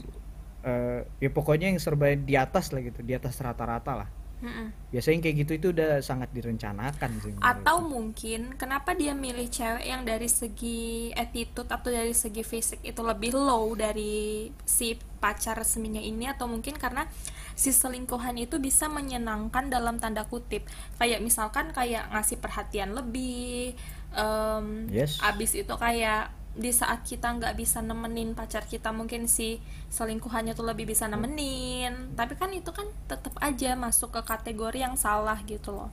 eh, 0.66 1.00
ya 1.22 1.30
pokoknya 1.30 1.70
yang 1.72 1.80
serba 1.80 2.14
di 2.14 2.36
atas 2.36 2.74
lah 2.74 2.82
gitu 2.82 3.02
di 3.06 3.14
atas 3.14 3.38
rata-rata 3.42 3.94
lah 4.06 4.10
Mm-mm. 4.42 4.74
biasanya 4.90 5.14
yang 5.14 5.24
kayak 5.24 5.38
gitu 5.46 5.52
itu 5.54 5.68
udah 5.70 5.92
sangat 6.02 6.34
direncanakan 6.34 7.12
sih. 7.22 7.32
Atau 7.40 7.86
mungkin 7.86 8.58
kenapa 8.58 8.98
dia 8.98 9.14
milih 9.14 9.46
cewek 9.48 9.86
yang 9.86 10.02
dari 10.02 10.26
segi 10.26 11.14
attitude 11.14 11.70
atau 11.70 11.94
dari 11.94 12.12
segi 12.18 12.42
fisik 12.42 12.82
itu 12.82 13.06
lebih 13.06 13.38
low 13.38 13.78
dari 13.78 14.50
si 14.66 14.98
pacar 15.22 15.62
resminya 15.62 16.02
ini 16.02 16.26
atau 16.26 16.50
mungkin 16.50 16.74
karena 16.74 17.06
si 17.54 17.70
selingkuhan 17.70 18.34
itu 18.42 18.58
bisa 18.58 18.90
menyenangkan 18.90 19.70
dalam 19.70 20.02
tanda 20.02 20.26
kutip 20.26 20.66
kayak 20.98 21.22
misalkan 21.22 21.70
kayak 21.70 22.10
ngasih 22.10 22.42
perhatian 22.42 22.98
lebih 22.98 23.78
em, 24.18 24.90
Yes. 24.90 25.22
abis 25.22 25.54
itu 25.54 25.74
kayak 25.78 26.34
di 26.52 26.72
saat 26.76 27.08
kita 27.08 27.32
nggak 27.32 27.56
bisa 27.56 27.80
nemenin 27.80 28.36
pacar 28.36 28.68
kita 28.68 28.92
mungkin 28.92 29.24
si 29.32 29.64
selingkuhannya 29.88 30.52
tuh 30.52 30.68
lebih 30.68 30.84
bisa 30.84 31.08
nemenin. 31.08 32.12
Tapi 32.16 32.36
kan 32.36 32.52
itu 32.52 32.72
kan 32.76 32.88
tetap 33.08 33.36
aja 33.40 33.76
masuk 33.80 34.12
ke 34.20 34.22
kategori 34.28 34.80
yang 34.80 34.96
salah 35.00 35.40
gitu 35.48 35.72
loh. 35.72 35.90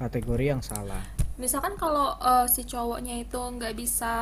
Kategori 0.00 0.44
yang 0.44 0.62
salah. 0.64 1.04
Misalkan 1.36 1.76
kalau 1.76 2.16
eh, 2.20 2.46
si 2.48 2.64
cowoknya 2.64 3.20
itu 3.20 3.36
nggak 3.36 3.76
bisa 3.76 4.14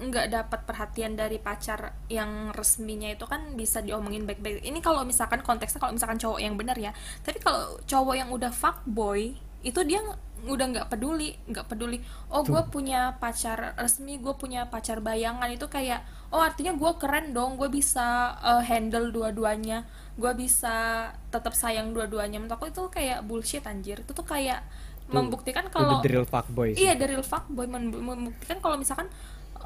nggak 0.00 0.32
dapat 0.32 0.60
perhatian 0.64 1.12
dari 1.12 1.36
pacar 1.36 1.92
yang 2.08 2.56
resminya 2.56 3.12
itu 3.12 3.28
kan 3.28 3.52
bisa 3.52 3.84
diomongin 3.84 4.24
baik-baik. 4.24 4.64
Ini 4.64 4.80
kalau 4.80 5.04
misalkan 5.04 5.44
konteksnya 5.44 5.76
kalau 5.76 5.92
misalkan 5.92 6.16
cowok 6.16 6.40
yang 6.40 6.56
benar 6.56 6.80
ya. 6.80 6.96
Tapi 7.20 7.36
kalau 7.44 7.76
cowok 7.84 8.14
yang 8.16 8.32
udah 8.32 8.48
fuckboy 8.48 9.36
itu 9.60 9.80
dia 9.84 10.00
udah 10.46 10.66
nggak 10.72 10.88
peduli 10.88 11.36
nggak 11.48 11.66
peduli. 11.68 12.00
Oh 12.32 12.40
gue 12.46 12.62
punya 12.72 13.16
pacar 13.20 13.76
resmi 13.76 14.16
gue 14.16 14.32
punya 14.36 14.68
pacar 14.72 15.04
bayangan 15.04 15.50
itu 15.52 15.68
kayak 15.68 16.00
oh 16.32 16.40
artinya 16.40 16.72
gue 16.72 16.92
keren 16.96 17.36
dong 17.36 17.60
gue 17.60 17.68
bisa 17.68 18.36
eh, 18.40 18.62
handle 18.64 19.12
dua-duanya 19.12 19.84
gue 20.16 20.32
bisa 20.36 21.08
tetap 21.32 21.52
sayang 21.52 21.92
dua-duanya. 21.92 22.40
Menurut 22.40 22.56
aku 22.56 22.72
itu 22.72 22.82
kayak 22.92 23.24
bullshit 23.24 23.64
anjir. 23.64 24.00
Itu 24.00 24.12
tuh 24.16 24.24
kayak 24.24 24.64
membuktikan 25.10 25.66
itu 25.66 25.74
kalau 25.74 25.98
the 26.06 26.10
real 26.12 26.28
fuckboy 26.28 26.70
iya 26.76 26.94
dari 26.94 27.18
real 27.18 27.26
fuckboy. 27.26 27.66
Mem- 27.66 27.90
membuktikan 27.92 28.62
kalau 28.62 28.76
misalkan 28.78 29.08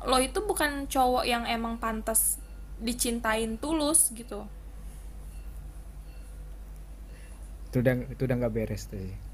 lo 0.05 0.19
itu 0.21 0.41
bukan 0.45 0.91
cowok 0.91 1.25
yang 1.25 1.45
emang 1.47 1.79
pantas 1.79 2.43
dicintain 2.81 3.57
tulus 3.61 4.11
gitu. 4.13 4.45
Itu 7.71 7.83
udah 7.83 7.95
itu 8.11 8.23
udah 8.25 8.37
nggak 8.39 8.55
beres 8.55 8.87
tuh 8.89 9.25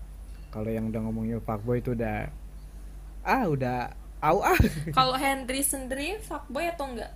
kalau 0.51 0.71
yang 0.71 0.91
udah 0.91 1.01
ngomongnya 1.07 1.39
fuckboy 1.43 1.79
itu 1.79 1.95
udah 1.95 2.29
ah 3.25 3.45
udah 3.47 3.95
au 4.21 4.43
ah 4.45 4.59
kalau 4.99 5.17
Henry 5.17 5.63
sendiri 5.65 6.21
fuckboy 6.21 6.69
atau 6.69 6.91
enggak 6.91 7.13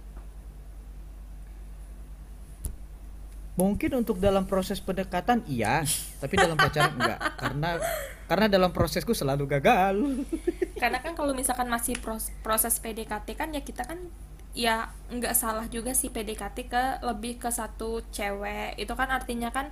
Mungkin 3.55 4.03
untuk 4.03 4.19
dalam 4.19 4.51
proses 4.51 4.83
pendekatan 4.83 5.47
iya, 5.47 5.87
tapi 6.19 6.35
dalam 6.35 6.59
pacaran 6.59 6.91
enggak. 6.99 7.39
Karena 7.39 7.79
karena 8.27 8.47
dalam 8.51 8.75
prosesku 8.75 9.15
selalu 9.15 9.47
gagal. 9.47 9.95
karena 10.83 10.99
kan 10.99 11.15
kalau 11.15 11.31
misalkan 11.39 11.71
masih 11.71 11.95
pros- 12.03 12.35
proses 12.43 12.83
PDKT 12.83 13.39
kan 13.39 13.55
ya 13.55 13.63
kita 13.63 13.87
kan 13.87 14.11
ya 14.55 14.91
nggak 15.11 15.35
salah 15.35 15.67
juga 15.71 15.95
sih 15.95 16.11
PDKT 16.11 16.71
ke 16.71 16.85
lebih 17.03 17.43
ke 17.43 17.51
satu 17.51 18.03
cewek 18.11 18.79
itu 18.79 18.93
kan 18.95 19.11
artinya 19.11 19.51
kan 19.51 19.71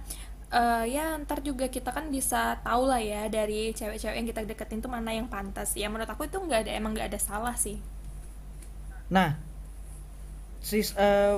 eh, 0.61 0.85
ya 0.95 1.05
ntar 1.25 1.39
juga 1.49 1.67
kita 1.77 1.91
kan 1.97 2.07
bisa 2.17 2.41
tahu 2.67 2.83
lah 2.91 3.01
ya 3.13 3.23
dari 3.37 3.61
cewek-cewek 3.79 4.17
yang 4.19 4.29
kita 4.31 4.41
deketin 4.51 4.81
tuh 4.85 4.91
mana 4.97 5.11
yang 5.19 5.29
pantas 5.35 5.71
ya 5.81 5.87
menurut 5.93 6.11
aku 6.15 6.23
itu 6.29 6.37
nggak 6.47 6.61
ada 6.69 6.73
emang 6.79 6.93
nggak 6.95 7.09
ada 7.11 7.21
salah 7.29 7.57
sih 7.65 7.77
Nah, 9.11 9.37
sis 10.63 10.95
eh, 10.97 11.37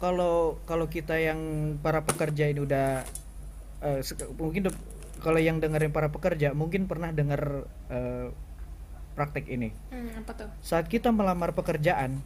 kalau 0.00 0.36
kalau 0.68 0.86
kita 0.88 1.16
yang 1.20 1.40
para 1.84 2.00
pekerja 2.08 2.44
ini 2.52 2.60
udah 2.64 3.04
sek- 4.04 4.30
mungkin 4.36 4.68
kalau 5.20 5.40
yang 5.40 5.60
dengerin 5.60 5.92
para 5.92 6.08
pekerja 6.12 6.52
mungkin 6.56 6.88
pernah 6.90 7.10
dengar 7.12 7.66
eh, 7.92 8.28
praktek 9.16 9.46
ini. 9.52 9.70
hmm, 9.92 10.24
apa 10.24 10.32
tuh 10.36 10.50
Saat 10.64 10.86
kita 10.88 11.10
melamar 11.12 11.52
pekerjaan, 11.56 12.20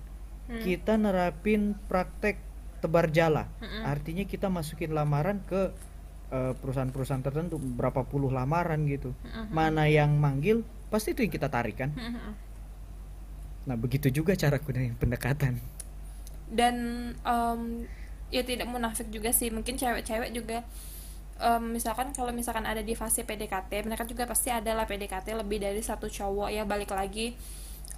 Hmm. 0.45 0.61
kita 0.61 1.01
nerapin 1.01 1.73
praktek 1.89 2.37
tebar 2.85 3.09
jala. 3.09 3.49
Mm-mm. 3.65 3.81
Artinya 3.81 4.25
kita 4.29 4.53
masukin 4.53 4.93
lamaran 4.93 5.41
ke 5.49 5.73
perusahaan-perusahaan 6.33 7.23
tertentu, 7.23 7.57
berapa 7.59 8.03
puluh 8.07 8.31
lamaran 8.33 8.85
gitu. 8.89 9.15
Mm-mm. 9.25 9.53
Mana 9.53 9.87
yang 9.87 10.17
manggil, 10.19 10.63
pasti 10.91 11.13
itu 11.15 11.23
yang 11.25 11.33
kita 11.35 11.49
tarik 11.49 11.77
kan. 11.79 11.91
Hmm, 11.95 12.35
Nah, 13.65 13.77
begitu 13.81 14.13
juga 14.13 14.37
cara 14.37 14.61
gunain 14.61 14.93
pendekatan. 14.97 15.57
dan 16.45 16.77
em, 17.25 17.61
ya 18.29 18.45
tidak 18.45 18.69
munafik 18.69 19.09
juga 19.09 19.33
sih 19.33 19.49
mungkin 19.49 19.75
cewek-cewek 19.81 20.31
juga 20.37 20.61
em, 21.41 21.63
misalkan 21.73 22.13
kalau 22.13 22.31
misalkan 22.37 22.69
ada 22.69 22.85
di 22.85 22.95
fase 22.95 23.25
PDKT 23.25 23.73
mereka 23.89 24.05
juga 24.05 24.25
pasti 24.29 24.53
ada 24.53 24.77
lah 24.77 24.85
PDKT 24.85 25.35
lebih 25.41 25.59
dari 25.65 25.81
satu 25.81 26.07
cowok 26.07 26.49
ya 26.53 26.63
balik 26.69 26.93
lagi 26.93 27.35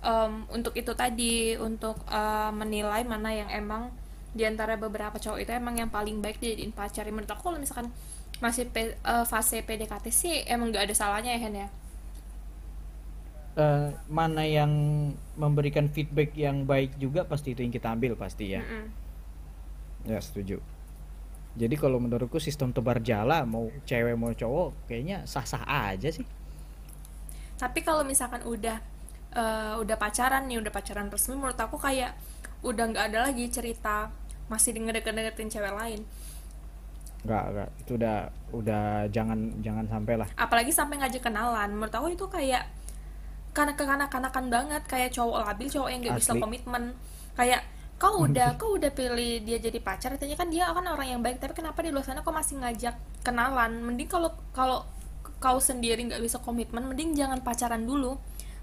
em, 0.02 0.32
untuk 0.48 0.72
itu 0.78 0.92
tadi 0.94 1.58
untuk 1.58 1.96
eh, 2.08 2.50
menilai 2.54 3.02
mana 3.02 3.30
yang 3.34 3.50
emang 3.50 3.90
di 4.36 4.44
antara 4.44 4.76
beberapa 4.76 5.16
cowok 5.16 5.40
itu 5.42 5.50
emang 5.52 5.80
yang 5.80 5.90
paling 5.90 6.20
baik 6.20 6.38
dijadiin 6.38 6.70
pacar 6.70 7.08
menurut 7.08 7.28
aku 7.32 7.42
kalau 7.50 7.58
misalkan 7.58 7.88
masih 8.44 8.64
P- 8.74 8.96
eh, 9.12 9.24
fase 9.30 9.56
PDKT 9.68 10.06
sih 10.20 10.34
emang 10.54 10.68
gak 10.74 10.84
ada 10.86 10.94
salahnya 11.00 11.30
ya 11.36 11.40
Hen 11.44 11.54
ya 11.64 11.68
Eh, 13.56 13.88
mana 14.18 14.42
yang 14.56 14.72
memberikan 15.42 15.86
feedback 15.94 16.30
yang 16.44 16.56
baik 16.70 16.90
juga 17.04 17.20
pasti 17.30 17.48
itu 17.56 17.60
yang 17.64 17.72
kita 17.76 17.88
ambil 17.96 18.12
pasti 18.22 18.44
ya. 18.56 18.60
Mm-mm. 18.60 18.92
Ya 20.10 20.18
setuju. 20.26 20.56
Jadi 21.60 21.74
kalau 21.82 21.98
menurutku 22.04 22.38
sistem 22.46 22.70
tebar 22.76 22.98
jala 23.08 23.38
mau 23.52 23.64
cewek 23.88 24.16
mau 24.22 24.32
cowok 24.40 24.68
kayaknya 24.88 25.16
sah-sah 25.32 25.64
aja 25.90 26.08
sih. 26.16 26.26
tapi 27.56 27.80
kalau 27.86 28.02
misalkan 28.04 28.42
udah 28.44 28.76
eh, 29.34 29.74
udah 29.82 29.96
pacaran 29.96 30.44
nih 30.48 30.58
udah 30.62 30.72
pacaran 30.72 31.08
resmi 31.12 31.34
menurut 31.36 31.58
aku 31.58 31.76
kayak 31.80 32.12
udah 32.64 32.84
nggak 32.92 33.04
ada 33.12 33.18
lagi 33.30 33.44
cerita 33.56 34.12
masih 34.52 34.76
ngedeket-deketin 34.78 35.48
cewek 35.52 35.74
lain 35.74 36.00
nggak 37.26 37.44
nggak. 37.52 37.68
Itu 37.82 37.98
udah 37.98 38.16
udah 38.54 39.10
jangan 39.10 39.38
jangan 39.60 39.84
sampai 39.90 40.14
lah. 40.16 40.28
Apalagi 40.38 40.70
sampai 40.70 41.02
ngajak 41.02 41.22
kenalan. 41.26 41.74
Menurut 41.74 41.92
aku 41.92 42.08
itu 42.14 42.26
kayak 42.30 42.64
karena 43.50 43.74
kekanak-kanakan 43.74 44.44
banget. 44.46 44.82
Kayak 44.86 45.10
cowok 45.12 45.42
labil 45.42 45.68
cowok 45.68 45.88
yang 45.90 46.00
nggak 46.06 46.18
bisa 46.22 46.32
komitmen. 46.38 46.94
Kayak 47.34 47.66
kau 47.96 48.22
udah 48.22 48.54
kau 48.54 48.78
udah 48.78 48.94
pilih 48.94 49.42
dia 49.42 49.58
jadi 49.58 49.82
pacar. 49.82 50.14
Artinya 50.14 50.38
kan 50.38 50.48
dia 50.48 50.70
akan 50.70 50.94
orang 50.94 51.18
yang 51.18 51.20
baik 51.20 51.42
tapi 51.42 51.58
kenapa 51.58 51.82
di 51.82 51.90
luar 51.90 52.06
sana 52.06 52.22
kau 52.22 52.30
masih 52.32 52.62
ngajak 52.62 52.94
kenalan? 53.26 53.82
Mending 53.82 54.06
kalau 54.06 54.30
kalau 54.54 54.86
kau 55.36 55.58
sendiri 55.60 56.00
nggak 56.08 56.22
bisa 56.24 56.40
komitmen 56.40 56.88
mending 56.88 57.12
jangan 57.12 57.44
pacaran 57.44 57.84
dulu 57.84 58.16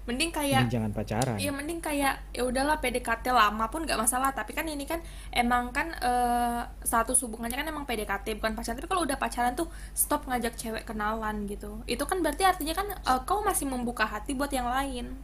mending 0.04 0.30
kayak 0.36 0.68
Ini 0.68 0.72
jangan 0.72 0.92
pacaran. 0.92 1.36
Iya 1.40 1.48
mending 1.48 1.80
kayak 1.80 2.14
ya 2.36 2.42
udahlah 2.44 2.76
PDKT 2.76 3.32
lama 3.32 3.64
pun 3.72 3.88
nggak 3.88 3.96
masalah. 3.96 4.36
Tapi 4.36 4.52
kan 4.52 4.68
ini 4.68 4.84
kan 4.84 5.00
emang 5.32 5.72
kan 5.72 5.96
eh, 5.96 6.60
status 6.84 7.24
hubungannya 7.24 7.56
kan 7.56 7.68
emang 7.68 7.88
PDKT 7.88 8.36
bukan 8.36 8.52
pacaran. 8.52 8.76
Tapi 8.76 8.88
kalau 8.88 9.08
udah 9.08 9.16
pacaran 9.16 9.56
tuh 9.56 9.68
stop 9.96 10.28
ngajak 10.28 10.60
cewek 10.60 10.84
kenalan 10.84 11.48
gitu. 11.48 11.80
Itu 11.88 12.04
kan 12.04 12.20
berarti 12.20 12.44
artinya 12.44 12.76
kan 12.76 12.88
eh, 12.92 13.20
kau 13.24 13.40
masih 13.40 13.64
membuka 13.64 14.04
hati 14.04 14.36
buat 14.36 14.52
yang 14.52 14.68
lain. 14.68 15.16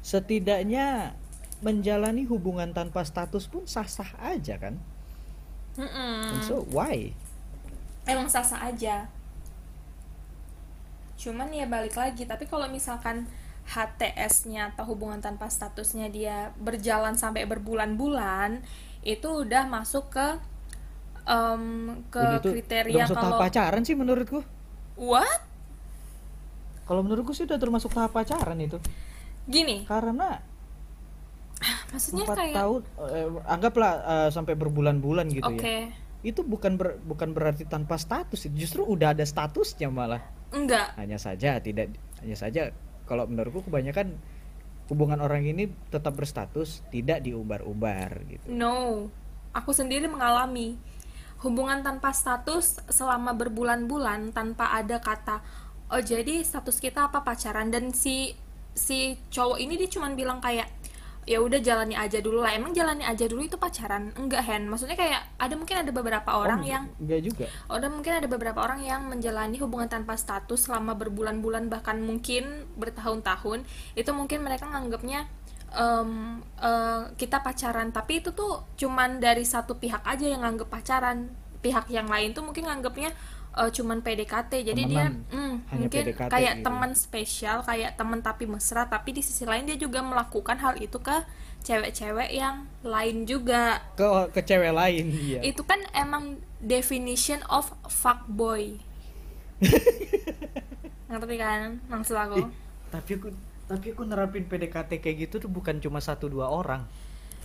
Setidaknya 0.00 1.12
menjalani 1.60 2.24
hubungan 2.24 2.72
tanpa 2.72 3.04
status 3.04 3.44
pun 3.44 3.68
sah-sah 3.68 4.16
aja 4.24 4.56
kan? 4.56 4.80
Mm-mm. 5.76 6.32
And 6.32 6.40
so 6.40 6.64
why? 6.72 7.12
Emang 8.08 8.24
sah-sah 8.32 8.72
aja. 8.72 9.12
Cuman 11.20 11.52
ya 11.52 11.68
balik 11.68 12.00
lagi 12.00 12.24
tapi 12.24 12.48
kalau 12.48 12.64
misalkan 12.72 13.28
HTS-nya 13.70 14.74
atau 14.74 14.82
hubungan 14.90 15.22
tanpa 15.22 15.46
statusnya 15.46 16.10
dia 16.10 16.50
berjalan 16.58 17.14
sampai 17.14 17.46
berbulan-bulan 17.46 18.66
itu 19.06 19.28
udah 19.30 19.70
masuk 19.70 20.10
ke 20.10 20.26
em, 21.24 22.02
ke 22.10 22.18
Ini 22.18 22.36
tuh 22.42 22.52
kriteria 22.58 22.94
udah 22.98 23.06
masuk 23.06 23.16
tahap 23.16 23.30
kalau 23.30 23.38
pacaran 23.38 23.82
sih 23.86 23.94
menurutku. 23.94 24.40
What? 24.98 25.40
Kalau 26.84 27.06
menurutku 27.06 27.30
sih 27.30 27.46
udah 27.46 27.58
termasuk 27.62 27.94
tahap 27.94 28.10
pacaran 28.10 28.58
itu. 28.58 28.82
Gini. 29.46 29.86
Karena 29.86 30.42
maksudnya 31.94 32.26
kayak 32.26 32.56
tahun 32.56 32.80
eh, 33.06 33.28
anggaplah 33.46 33.92
eh, 34.02 34.28
sampai 34.34 34.58
berbulan-bulan 34.58 35.30
gitu 35.30 35.46
oke. 35.46 35.62
Ya 35.62 35.94
itu 36.20 36.44
bukan 36.44 36.76
ber- 36.76 37.00
bukan 37.00 37.32
berarti 37.32 37.64
tanpa 37.64 37.96
status 37.96 38.44
justru 38.52 38.84
udah 38.84 39.16
ada 39.16 39.24
statusnya 39.24 39.88
malah. 39.88 40.20
Enggak. 40.52 40.92
Hanya 41.00 41.16
saja 41.16 41.56
tidak 41.62 41.96
hanya 42.20 42.36
saja 42.36 42.74
kalau 43.10 43.26
menurutku 43.26 43.66
kebanyakan 43.66 44.14
hubungan 44.86 45.18
orang 45.18 45.42
ini 45.42 45.66
tetap 45.90 46.14
berstatus 46.14 46.86
tidak 46.94 47.26
diumbar-umbar 47.26 48.22
gitu. 48.30 48.46
No. 48.46 49.10
Aku 49.50 49.74
sendiri 49.74 50.06
mengalami 50.06 50.78
hubungan 51.42 51.82
tanpa 51.82 52.14
status 52.14 52.78
selama 52.86 53.34
berbulan-bulan 53.34 54.30
tanpa 54.30 54.70
ada 54.70 55.02
kata 55.02 55.42
oh 55.90 55.98
jadi 55.98 56.46
status 56.46 56.78
kita 56.78 57.10
apa 57.10 57.26
pacaran? 57.26 57.68
Dan 57.68 57.90
si 57.90 58.30
si 58.70 59.18
cowok 59.34 59.58
ini 59.58 59.74
dia 59.74 59.90
cuman 59.90 60.14
bilang 60.14 60.38
kayak 60.38 60.70
ya 61.28 61.38
udah 61.38 61.60
jalani 61.60 61.94
aja 61.94 62.18
dulu 62.18 62.40
lah. 62.40 62.56
Emang 62.56 62.72
jalani 62.72 63.04
aja 63.04 63.28
dulu 63.28 63.44
itu 63.44 63.60
pacaran? 63.60 64.12
Enggak 64.16 64.46
hen. 64.48 64.66
Maksudnya 64.66 64.96
kayak 64.96 65.20
ada 65.36 65.54
mungkin 65.54 65.76
ada 65.84 65.92
beberapa 65.92 66.30
orang 66.32 66.60
Oh, 66.64 66.68
yang 66.68 66.84
enggak 66.96 67.20
juga. 67.22 67.46
Ada 67.68 67.86
mungkin 67.92 68.12
ada 68.16 68.28
beberapa 68.28 68.60
orang 68.64 68.80
yang 68.82 69.06
menjalani 69.06 69.56
hubungan 69.60 69.86
tanpa 69.86 70.16
status 70.16 70.66
selama 70.66 70.96
berbulan-bulan 70.96 71.68
bahkan 71.68 72.00
mungkin 72.00 72.66
bertahun-tahun. 72.80 73.62
Itu 73.94 74.10
mungkin 74.16 74.42
mereka 74.42 74.66
nganggapnya 74.66 75.28
em, 75.76 76.40
eh, 76.58 77.02
kita 77.14 77.44
pacaran. 77.44 77.92
Tapi 77.92 78.24
itu 78.24 78.32
tuh 78.32 78.64
cuman 78.80 79.20
dari 79.20 79.44
satu 79.44 79.76
pihak 79.76 80.02
aja 80.02 80.26
yang 80.26 80.42
nganggap 80.42 80.72
pacaran. 80.72 81.30
Pihak 81.60 81.92
yang 81.92 82.08
lain 82.08 82.32
tuh 82.32 82.40
mungkin 82.40 82.64
nganggapnya 82.64 83.12
eh, 83.56 83.70
cuman 83.70 83.98
PDKT 84.04 84.52
jadi 84.72 84.82
dia 84.86 85.06
mm, 85.10 85.54
Hanya 85.70 85.80
mungkin 85.86 86.02
PDKT 86.06 86.30
kayak 86.30 86.54
gitu. 86.60 86.64
teman 86.66 86.90
spesial 86.94 87.58
kayak 87.66 87.98
teman 87.98 88.20
tapi 88.22 88.44
mesra 88.46 88.86
tapi 88.86 89.16
di 89.16 89.22
sisi 89.22 89.42
lain 89.42 89.66
dia 89.66 89.78
juga 89.78 90.02
melakukan 90.02 90.58
hal 90.62 90.78
itu 90.78 90.98
ke 91.02 91.16
cewek-cewek 91.60 92.30
yang 92.32 92.64
lain 92.80 93.28
juga. 93.28 93.84
Ke 93.94 94.32
ke 94.32 94.40
cewek 94.44 94.72
lain 94.72 95.12
iya. 95.12 95.40
Itu 95.44 95.64
kan 95.68 95.80
emang 95.92 96.40
definition 96.60 97.44
of 97.52 97.68
fuckboy. 97.88 98.80
Ngerti 101.10 101.36
kan 101.36 101.84
maksud 101.90 102.16
aku? 102.16 102.36
Ih, 102.40 102.48
tapi 102.88 103.10
aku 103.20 103.28
tapi 103.70 103.86
aku 103.94 104.02
nerapin 104.02 104.48
PDKT 104.50 104.98
kayak 104.98 105.16
gitu 105.28 105.46
tuh 105.46 105.50
bukan 105.52 105.78
cuma 105.78 106.00
satu 106.00 106.26
dua 106.26 106.48
orang. 106.48 106.88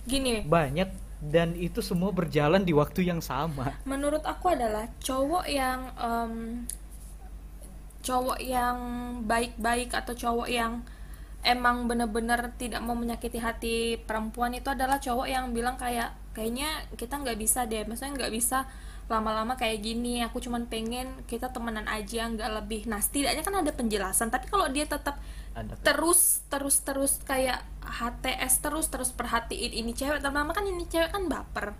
Gini. 0.08 0.42
Banyak 0.46 1.05
dan 1.20 1.56
itu 1.56 1.80
semua 1.80 2.12
berjalan 2.12 2.60
di 2.60 2.76
waktu 2.76 3.08
yang 3.08 3.24
sama. 3.24 3.72
Menurut 3.88 4.20
aku 4.22 4.52
adalah 4.52 4.88
cowok 5.00 5.44
yang 5.48 5.80
em, 5.96 6.32
cowok 8.04 8.38
yang 8.38 8.78
baik-baik 9.24 9.90
atau 9.96 10.12
cowok 10.12 10.48
yang 10.52 10.84
emang 11.42 11.88
bener-bener 11.88 12.52
tidak 12.60 12.82
mau 12.84 12.94
menyakiti 12.94 13.38
hati 13.40 13.76
perempuan 14.02 14.52
itu 14.54 14.68
adalah 14.68 14.98
cowok 15.00 15.26
yang 15.26 15.50
bilang 15.54 15.78
kayak 15.78 16.12
kayaknya 16.34 16.84
kita 16.98 17.16
nggak 17.16 17.38
bisa 17.38 17.64
deh 17.64 17.86
maksudnya 17.86 18.12
nggak 18.18 18.34
bisa 18.34 18.68
lama-lama 19.06 19.54
kayak 19.54 19.80
gini. 19.80 20.20
Aku 20.26 20.42
cuman 20.42 20.66
pengen 20.66 21.06
kita 21.30 21.48
temenan 21.54 21.86
aja 21.86 22.26
nggak 22.26 22.50
lebih. 22.62 22.80
Nah 22.90 22.98
setidaknya 23.00 23.40
kan 23.46 23.54
ada 23.62 23.72
penjelasan 23.72 24.28
tapi 24.28 24.50
kalau 24.50 24.66
dia 24.68 24.84
tetap 24.84 25.16
ada. 25.56 25.72
Terus 25.80 26.44
terus 26.52 26.84
terus 26.84 27.12
kayak 27.24 27.64
HTS 27.80 28.60
terus 28.60 28.86
terus 28.92 29.10
perhatiin 29.16 29.72
ini 29.72 29.96
cewek. 29.96 30.20
Terutama 30.20 30.52
kan 30.52 30.68
ini 30.68 30.84
cewek 30.84 31.10
kan 31.10 31.26
baper. 31.26 31.72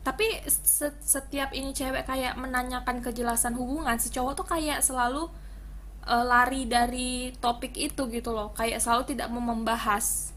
Tapi 0.00 0.24
se- 0.48 1.00
setiap 1.04 1.52
ini 1.52 1.76
cewek 1.76 2.08
kayak 2.08 2.40
menanyakan 2.40 3.04
kejelasan 3.04 3.56
hubungan 3.56 4.00
si 4.00 4.08
cowok 4.08 4.32
tuh 4.40 4.46
kayak 4.48 4.80
selalu 4.80 5.28
eh, 6.08 6.24
lari 6.24 6.64
dari 6.64 7.36
topik 7.36 7.76
itu 7.76 8.08
gitu 8.08 8.32
loh. 8.32 8.56
Kayak 8.56 8.80
selalu 8.80 9.12
tidak 9.12 9.28
mau 9.28 9.44
membahas. 9.44 10.32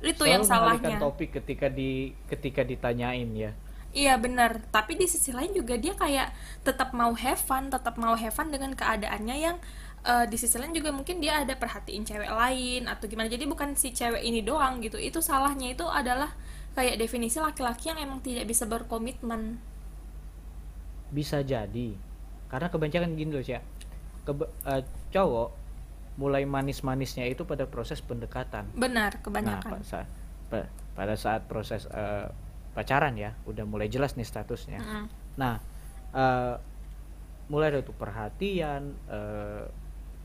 Itu 0.00 0.24
yang 0.24 0.46
Selalu 0.46 0.80
mengalihkan 0.80 0.94
salahnya 0.94 0.96
topik 1.02 1.30
ketika 1.42 1.66
di 1.66 2.14
ketika 2.30 2.62
ditanyain 2.62 3.30
ya. 3.34 3.52
Iya 3.90 4.22
benar, 4.22 4.62
tapi 4.70 4.94
di 4.94 5.10
sisi 5.10 5.34
lain 5.34 5.50
juga 5.50 5.74
dia 5.74 5.98
kayak 5.98 6.30
tetap 6.62 6.94
mau 6.94 7.10
have 7.10 7.42
fun, 7.42 7.74
tetap 7.74 7.98
mau 7.98 8.14
have 8.14 8.30
fun 8.30 8.46
dengan 8.54 8.70
keadaannya 8.70 9.36
yang 9.42 9.58
eh, 10.06 10.24
di 10.28 10.36
sisi 10.40 10.56
lain 10.56 10.72
juga 10.72 10.90
mungkin 10.92 11.20
dia 11.20 11.42
ada 11.42 11.54
perhatiin 11.56 12.04
cewek 12.06 12.30
lain 12.30 12.88
atau 12.88 13.04
gimana. 13.06 13.28
Jadi 13.28 13.44
bukan 13.46 13.74
si 13.76 13.92
cewek 13.92 14.22
ini 14.22 14.40
doang 14.42 14.80
gitu. 14.80 14.96
Itu 14.96 15.20
salahnya 15.20 15.72
itu 15.72 15.84
adalah 15.84 16.32
kayak 16.72 16.96
definisi 17.02 17.38
laki-laki 17.42 17.90
yang 17.90 17.98
emang 18.00 18.20
tidak 18.22 18.46
bisa 18.46 18.64
berkomitmen. 18.64 19.58
bisa 21.10 21.42
jadi 21.42 21.98
karena 22.46 22.70
kebanyakan 22.70 23.18
gini 23.18 23.30
loh 23.34 23.42
ya 23.42 23.58
Kebe- 24.22 24.50
eh, 24.62 24.82
cowok 25.10 25.48
mulai 26.20 26.44
manis-manisnya 26.46 27.26
itu 27.26 27.42
pada 27.42 27.66
proses 27.66 27.98
pendekatan 27.98 28.68
Benar, 28.76 29.18
nah 29.18 29.22
kebanyakan. 29.24 29.80
pa- 29.80 29.82
saat 29.82 30.06
pa- 30.46 30.70
pada 30.94 31.14
saat 31.18 31.46
proses 31.50 31.90
eh, 31.90 32.26
pacaran 32.76 33.18
ya 33.18 33.34
udah 33.42 33.66
mulai 33.66 33.90
jelas 33.90 34.14
nih 34.14 34.22
statusnya 34.22 34.78
Mm-mm. 34.78 35.04
nah 35.34 35.58
eh, 36.14 36.54
mulai 37.50 37.74
ada 37.74 37.82
tuh 37.82 37.96
perhatian 37.98 38.94
eh, 39.10 39.64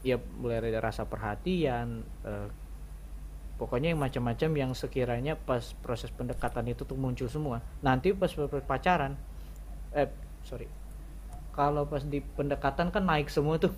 ya 0.05 0.21
mulai 0.37 0.61
ada 0.61 0.77
rasa 0.85 1.01
perhatian 1.03 2.05
eh, 2.21 2.47
pokoknya 3.57 3.89
yang 3.95 4.01
macam-macam 4.03 4.49
yang 4.53 4.71
sekiranya 4.77 5.33
pas 5.33 5.73
proses 5.81 6.13
pendekatan 6.13 6.69
itu 6.69 6.85
tuh 6.85 6.93
muncul 6.93 7.25
semua. 7.25 7.65
Nanti 7.81 8.13
pas 8.13 8.29
pacaran 8.61 9.17
eh 9.95 10.05
sorry 10.45 10.67
kalau 11.55 11.87
pas 11.87 12.03
di 12.03 12.19
pendekatan 12.21 12.91
kan 12.93 13.01
naik 13.01 13.31
semua 13.31 13.57
tuh. 13.57 13.73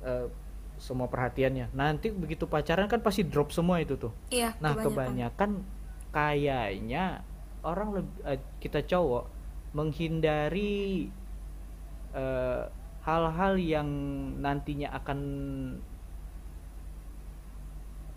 Eh, 0.00 0.26
semua 0.78 1.08
perhatiannya. 1.10 1.72
Nanti 1.74 2.08
begitu 2.08 2.46
pacaran 2.46 2.86
kan 2.86 3.02
pasti 3.02 3.26
drop 3.26 3.50
semua 3.50 3.82
itu 3.82 3.96
tuh. 3.98 4.12
Iya, 4.30 4.54
Nah, 4.62 4.72
kebanyakan. 4.78 4.86
kebanyakan 4.86 5.50
kayaknya 6.12 7.04
orang 7.60 7.88
leb- 8.00 8.20
eh, 8.24 8.38
kita 8.62 8.80
cowok 8.86 9.24
menghindari 9.74 11.10
eh, 12.14 12.64
hal-hal 13.06 13.54
yang 13.54 13.88
nantinya 14.42 14.90
akan 14.98 15.18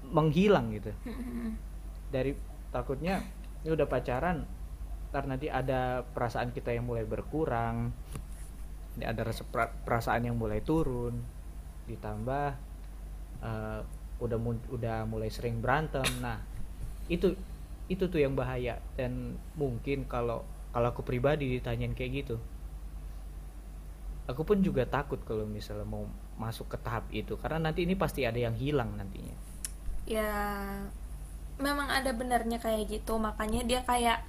menghilang 0.09 0.73
gitu. 0.73 0.89
Mm-mm. 1.05 1.53
Dari 2.09 2.33
takutnya 2.73 3.21
ini 3.61 3.69
udah 3.69 3.85
pacaran 3.85 4.49
ntar 5.09 5.25
nanti 5.25 5.49
ada 5.49 6.05
perasaan 6.05 6.49
kita 6.53 6.73
yang 6.73 6.89
mulai 6.89 7.05
berkurang. 7.05 7.93
Ini 8.97 9.05
ada 9.05 9.21
rasa 9.25 9.45
perasaan 9.85 10.25
yang 10.25 10.37
mulai 10.37 10.65
turun. 10.65 11.21
Ditambah 11.85 12.49
eh, 13.45 13.81
udah 14.19 14.39
udah 14.73 14.97
mulai 15.05 15.29
sering 15.29 15.61
berantem. 15.61 16.05
Nah, 16.17 16.41
itu 17.09 17.37
itu 17.89 18.05
tuh 18.05 18.21
yang 18.21 18.37
bahaya 18.37 18.77
dan 18.93 19.37
mungkin 19.57 20.05
kalau 20.05 20.45
kalau 20.69 20.93
aku 20.93 21.01
pribadi 21.01 21.57
ditanyain 21.57 21.97
kayak 21.97 22.25
gitu 22.25 22.37
aku 24.29 24.45
pun 24.45 24.61
juga 24.61 24.85
takut 24.85 25.17
kalau 25.25 25.49
misalnya 25.49 25.89
mau 25.89 26.05
masuk 26.37 26.69
ke 26.69 26.77
tahap 26.77 27.09
itu 27.09 27.33
karena 27.41 27.69
nanti 27.69 27.89
ini 27.89 27.97
pasti 27.97 28.29
ada 28.29 28.37
yang 28.37 28.53
hilang 28.53 28.93
nantinya. 28.93 29.33
Ya 30.05 30.29
memang 31.57 31.89
ada 31.89 32.13
benarnya 32.13 32.61
kayak 32.61 32.93
gitu. 32.93 33.17
Makanya 33.17 33.65
dia 33.65 33.81
kayak 33.81 34.21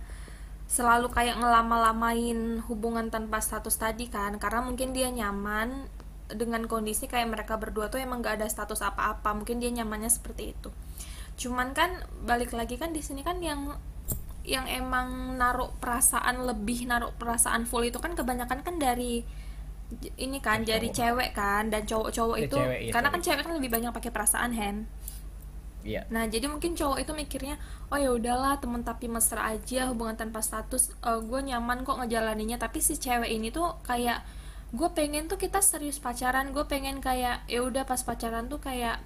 selalu 0.70 1.12
kayak 1.12 1.36
ngelama-lamain 1.36 2.64
hubungan 2.64 3.12
tanpa 3.12 3.44
status 3.44 3.76
tadi 3.76 4.08
kan. 4.08 4.40
Karena 4.40 4.64
mungkin 4.64 4.96
dia 4.96 5.12
nyaman 5.12 5.84
dengan 6.32 6.64
kondisi 6.64 7.04
kayak 7.04 7.28
mereka 7.28 7.60
berdua 7.60 7.90
tuh 7.92 8.00
emang 8.00 8.24
gak 8.24 8.40
ada 8.40 8.48
status 8.48 8.80
apa-apa. 8.80 9.36
Mungkin 9.36 9.60
dia 9.60 9.68
nyamannya 9.68 10.08
seperti 10.08 10.56
itu. 10.56 10.72
Cuman 11.36 11.76
kan 11.76 12.00
balik 12.24 12.56
lagi 12.56 12.80
kan 12.80 12.96
di 12.96 13.04
sini 13.04 13.20
kan 13.20 13.44
yang 13.44 13.76
yang 14.40 14.64
emang 14.66 15.36
naruh 15.36 15.68
perasaan 15.78 16.48
lebih 16.48 16.88
naruh 16.88 17.12
perasaan 17.12 17.68
full 17.68 17.84
itu 17.84 18.00
kan 18.00 18.16
kebanyakan 18.16 18.64
kan 18.64 18.80
dari 18.80 19.22
ini 20.16 20.38
kan 20.38 20.62
Cowok. 20.62 20.70
dari 20.70 20.88
cewek 20.94 21.30
kan 21.34 21.66
dan 21.66 21.82
cowok-cowok 21.82 22.36
Ya, 22.38 22.44
itu 22.46 22.58
cewek, 22.58 22.78
iya, 22.86 22.92
karena 22.94 23.08
kan 23.10 23.20
cewek 23.20 23.42
kan 23.42 23.52
lebih 23.58 23.70
banyak 23.74 23.90
pakai 23.90 24.10
perasaan 24.14 24.52
hen 24.54 24.76
iya 25.82 26.04
Nah, 26.12 26.28
jadi 26.28 26.44
mungkin 26.44 26.76
cowok 26.76 27.00
itu 27.00 27.12
mikirnya, 27.16 27.56
oh 27.88 27.96
ya 27.96 28.12
udahlah 28.12 28.60
temen 28.60 28.84
tapi 28.84 29.08
mesra 29.08 29.48
aja, 29.48 29.88
hubungan 29.88 30.12
tanpa 30.12 30.44
status, 30.44 30.92
gue 31.00 31.40
nyaman 31.40 31.88
kok 31.88 31.96
ngejalaninnya. 31.96 32.60
Tapi 32.60 32.84
si 32.84 33.00
cewek 33.00 33.32
ini 33.32 33.48
tuh 33.48 33.80
kayak, 33.88 34.20
gue 34.76 34.88
pengen 34.92 35.24
tuh 35.24 35.40
kita 35.40 35.64
serius 35.64 35.96
pacaran, 35.96 36.52
gue 36.52 36.68
pengen 36.68 37.00
kayak, 37.00 37.48
ya 37.48 37.64
udah 37.64 37.88
pas 37.88 37.96
pacaran 38.04 38.44
tuh 38.52 38.60
kayak 38.60 39.00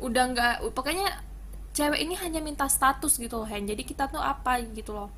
udah 0.00 0.24
nggak, 0.32 0.54
pokoknya 0.72 1.20
cewek 1.76 2.00
ini 2.00 2.16
hanya 2.16 2.40
minta 2.40 2.64
status 2.64 3.20
gitu 3.20 3.44
loh, 3.44 3.48
Hen. 3.52 3.68
Jadi 3.68 3.84
kita 3.84 4.08
tuh 4.08 4.24
apa 4.24 4.56
gitu 4.72 4.96
loh. 4.96 5.12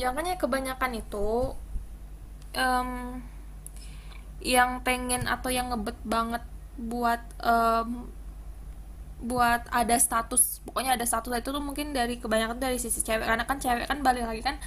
Jangannya 0.00 0.40
kebanyakan 0.40 0.96
itu 0.96 1.52
em, 2.52 3.20
yang 4.42 4.82
pengen 4.82 5.26
atau 5.30 5.50
yang 5.52 5.70
ngebet 5.70 5.98
banget 6.02 6.42
buat 6.76 7.22
em, 7.42 8.08
buat 9.22 9.62
ada 9.70 9.94
status 10.02 10.58
pokoknya 10.66 10.98
ada 10.98 11.06
status 11.06 11.30
itu 11.30 11.54
tuh 11.54 11.62
mungkin 11.62 11.94
dari 11.94 12.18
kebanyakan 12.18 12.58
dari 12.58 12.82
sisi 12.82 13.06
cewek 13.06 13.22
karena 13.22 13.46
kan 13.46 13.62
cewek 13.62 13.86
kan 13.86 14.02
balik 14.02 14.26
lagi 14.26 14.42
kan 14.42 14.58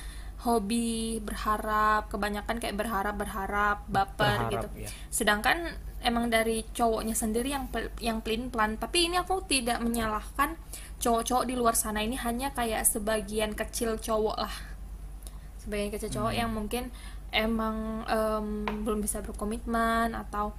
hobi 0.48 1.20
berharap 1.20 2.08
kebanyakan 2.08 2.64
kayak 2.64 2.80
berharap 2.80 3.20
berharap 3.20 3.84
baper 3.92 4.48
Berharap, 4.48 4.52
gitu. 4.52 4.68
ya. 4.88 4.90
sedangkan 5.12 5.76
emang 6.06 6.30
dari 6.30 6.62
cowoknya 6.70 7.18
sendiri 7.18 7.50
yang 7.50 7.66
yang 7.98 8.22
pelin 8.22 8.54
pelan. 8.54 8.78
Tapi 8.78 9.10
ini 9.10 9.18
aku 9.18 9.42
tidak 9.50 9.82
menyalahkan 9.82 10.54
cowok-cowok 11.02 11.46
di 11.50 11.58
luar 11.58 11.74
sana. 11.74 12.06
Ini 12.06 12.22
hanya 12.22 12.54
kayak 12.54 12.86
sebagian 12.86 13.58
kecil 13.58 13.98
cowok 13.98 14.38
lah. 14.38 14.56
Sebagian 15.66 15.90
kecil 15.90 16.14
cowok 16.14 16.34
yang 16.38 16.54
mungkin 16.54 16.94
emang 17.36 18.08
em, 18.08 18.48
belum 18.82 19.04
bisa 19.04 19.20
berkomitmen 19.20 20.16
atau 20.16 20.56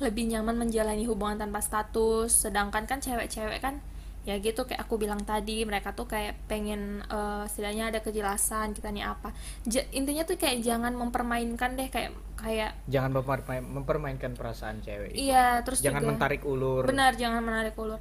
lebih 0.00 0.24
nyaman 0.26 0.56
menjalani 0.56 1.04
hubungan 1.04 1.36
tanpa 1.36 1.60
status. 1.60 2.48
Sedangkan 2.48 2.88
kan 2.88 2.98
cewek-cewek 2.98 3.60
kan 3.60 3.84
ya 4.20 4.36
gitu 4.36 4.68
kayak 4.68 4.84
aku 4.84 5.00
bilang 5.00 5.24
tadi 5.24 5.64
mereka 5.64 5.96
tuh 5.96 6.04
kayak 6.04 6.36
pengen 6.44 7.00
eh, 7.04 7.44
setidaknya 7.44 7.88
ada 7.88 8.00
kejelasan 8.00 8.72
kita 8.72 8.92
nih 8.92 9.04
apa. 9.04 9.32
Ja- 9.64 9.88
intinya 9.92 10.24
tuh 10.24 10.36
kayak 10.36 10.60
jangan 10.60 10.92
mempermainkan 10.92 11.76
deh 11.76 11.88
kayak 11.88 12.12
kayak 12.36 12.72
jangan 12.88 13.16
mempermain- 13.16 13.64
mempermainkan 13.64 14.32
perasaan 14.32 14.80
cewek 14.80 15.12
iya 15.12 15.60
terus 15.60 15.84
jangan 15.84 16.00
juga 16.00 16.10
mentarik 16.16 16.42
ulur. 16.44 16.84
Benar 16.84 17.16
jangan 17.16 17.44
menarik 17.44 17.76
ulur. 17.76 18.00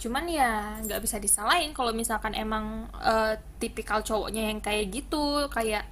Cuman 0.00 0.24
ya 0.28 0.80
nggak 0.80 1.00
bisa 1.00 1.20
disalahin 1.20 1.76
kalau 1.76 1.92
misalkan 1.92 2.32
emang 2.32 2.88
eh, 2.96 3.36
tipikal 3.60 4.00
cowoknya 4.00 4.48
yang 4.48 4.60
kayak 4.60 4.88
gitu 4.88 5.44
kayak 5.48 5.84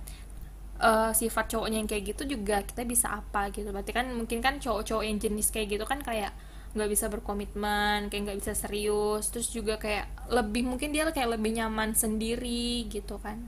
eh, 0.82 1.10
sifat 1.20 1.44
cowoknya 1.52 1.78
yang 1.82 1.90
kayak 1.90 2.04
gitu 2.14 2.22
juga 2.38 2.56
kita 2.68 2.82
bisa 2.92 3.06
apa 3.20 3.50
gitu 3.54 3.68
berarti 3.74 3.92
kan 3.98 4.06
mungkin 4.18 4.38
kan 4.46 4.54
cowok-cowok 4.64 5.04
yang 5.08 5.18
jenis 5.24 5.48
kayak 5.54 5.68
gitu 5.78 5.84
kan 5.92 6.00
kayak 6.08 6.32
nggak 6.74 6.90
bisa 6.94 7.06
berkomitmen 7.14 7.98
kayak 8.12 8.22
nggak 8.28 8.38
bisa 8.44 8.52
serius 8.62 9.24
terus 9.32 9.48
juga 9.56 9.74
kayak 9.84 10.06
lebih 10.36 10.62
mungkin 10.70 10.90
dia 10.94 11.08
kayak 11.16 11.30
lebih 11.40 11.50
nyaman 11.58 11.90
sendiri 11.96 12.86
gitu 12.94 13.16
kan 13.24 13.38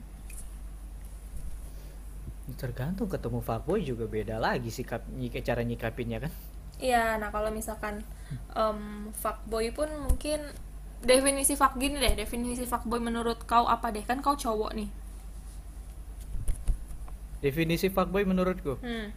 tergantung 2.61 3.07
ketemu 3.13 3.39
fuckboy 3.47 3.79
juga 3.89 4.05
beda 4.15 4.35
lagi 4.45 4.69
sikap 4.77 5.01
nyik 5.19 5.35
cara 5.47 5.61
nyikapinnya 5.69 6.17
kan 6.23 6.31
Iya, 6.87 7.03
nah 7.21 7.29
kalau 7.35 7.49
misalkan 7.59 7.95
em, 8.61 8.79
fuckboy 9.21 9.65
pun 9.77 9.89
mungkin 10.05 10.39
definisi 11.11 11.53
fuck 11.61 11.73
gini 11.81 11.95
deh, 12.05 12.13
definisi 12.21 12.63
fuckboy 12.71 12.99
menurut 13.07 13.39
kau 13.51 13.65
apa 13.75 13.87
deh? 13.95 14.03
Kan 14.09 14.17
kau 14.25 14.35
cowok 14.43 14.71
nih. 14.79 14.89
Definisi 17.41 17.89
fuckboy 17.89 18.23
menurutku 18.23 18.77
Hmm. 18.79 19.09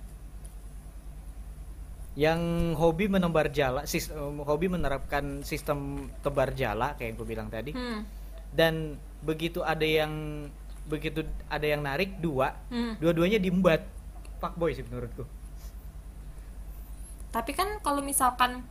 yang 2.15 2.41
hobi 2.79 3.11
menebar 3.11 3.51
jala 3.51 3.85
sis, 3.85 4.07
em, 4.09 4.39
hobi 4.41 4.71
menerapkan 4.71 5.43
sistem 5.43 6.09
tebar 6.23 6.55
jala 6.55 6.95
kayak 6.95 7.11
yang 7.11 7.17
aku 7.19 7.27
bilang 7.27 7.49
tadi 7.51 7.75
Hmm. 7.75 8.07
dan 8.55 8.95
begitu 9.21 9.61
ada 9.61 9.83
yang 9.83 10.47
begitu 10.87 11.25
ada 11.49 11.67
yang 11.67 11.83
narik 11.83 12.17
dua 12.19 12.55
Hmm. 12.71 12.95
dua-duanya 12.99 13.41
diembat 13.41 13.83
fuckboy 14.39 14.73
sih 14.73 14.85
menurutku 14.85 15.25
Tapi 17.35 17.51
kan 17.51 17.83
kalau 17.83 17.99
misalkan 17.99 18.63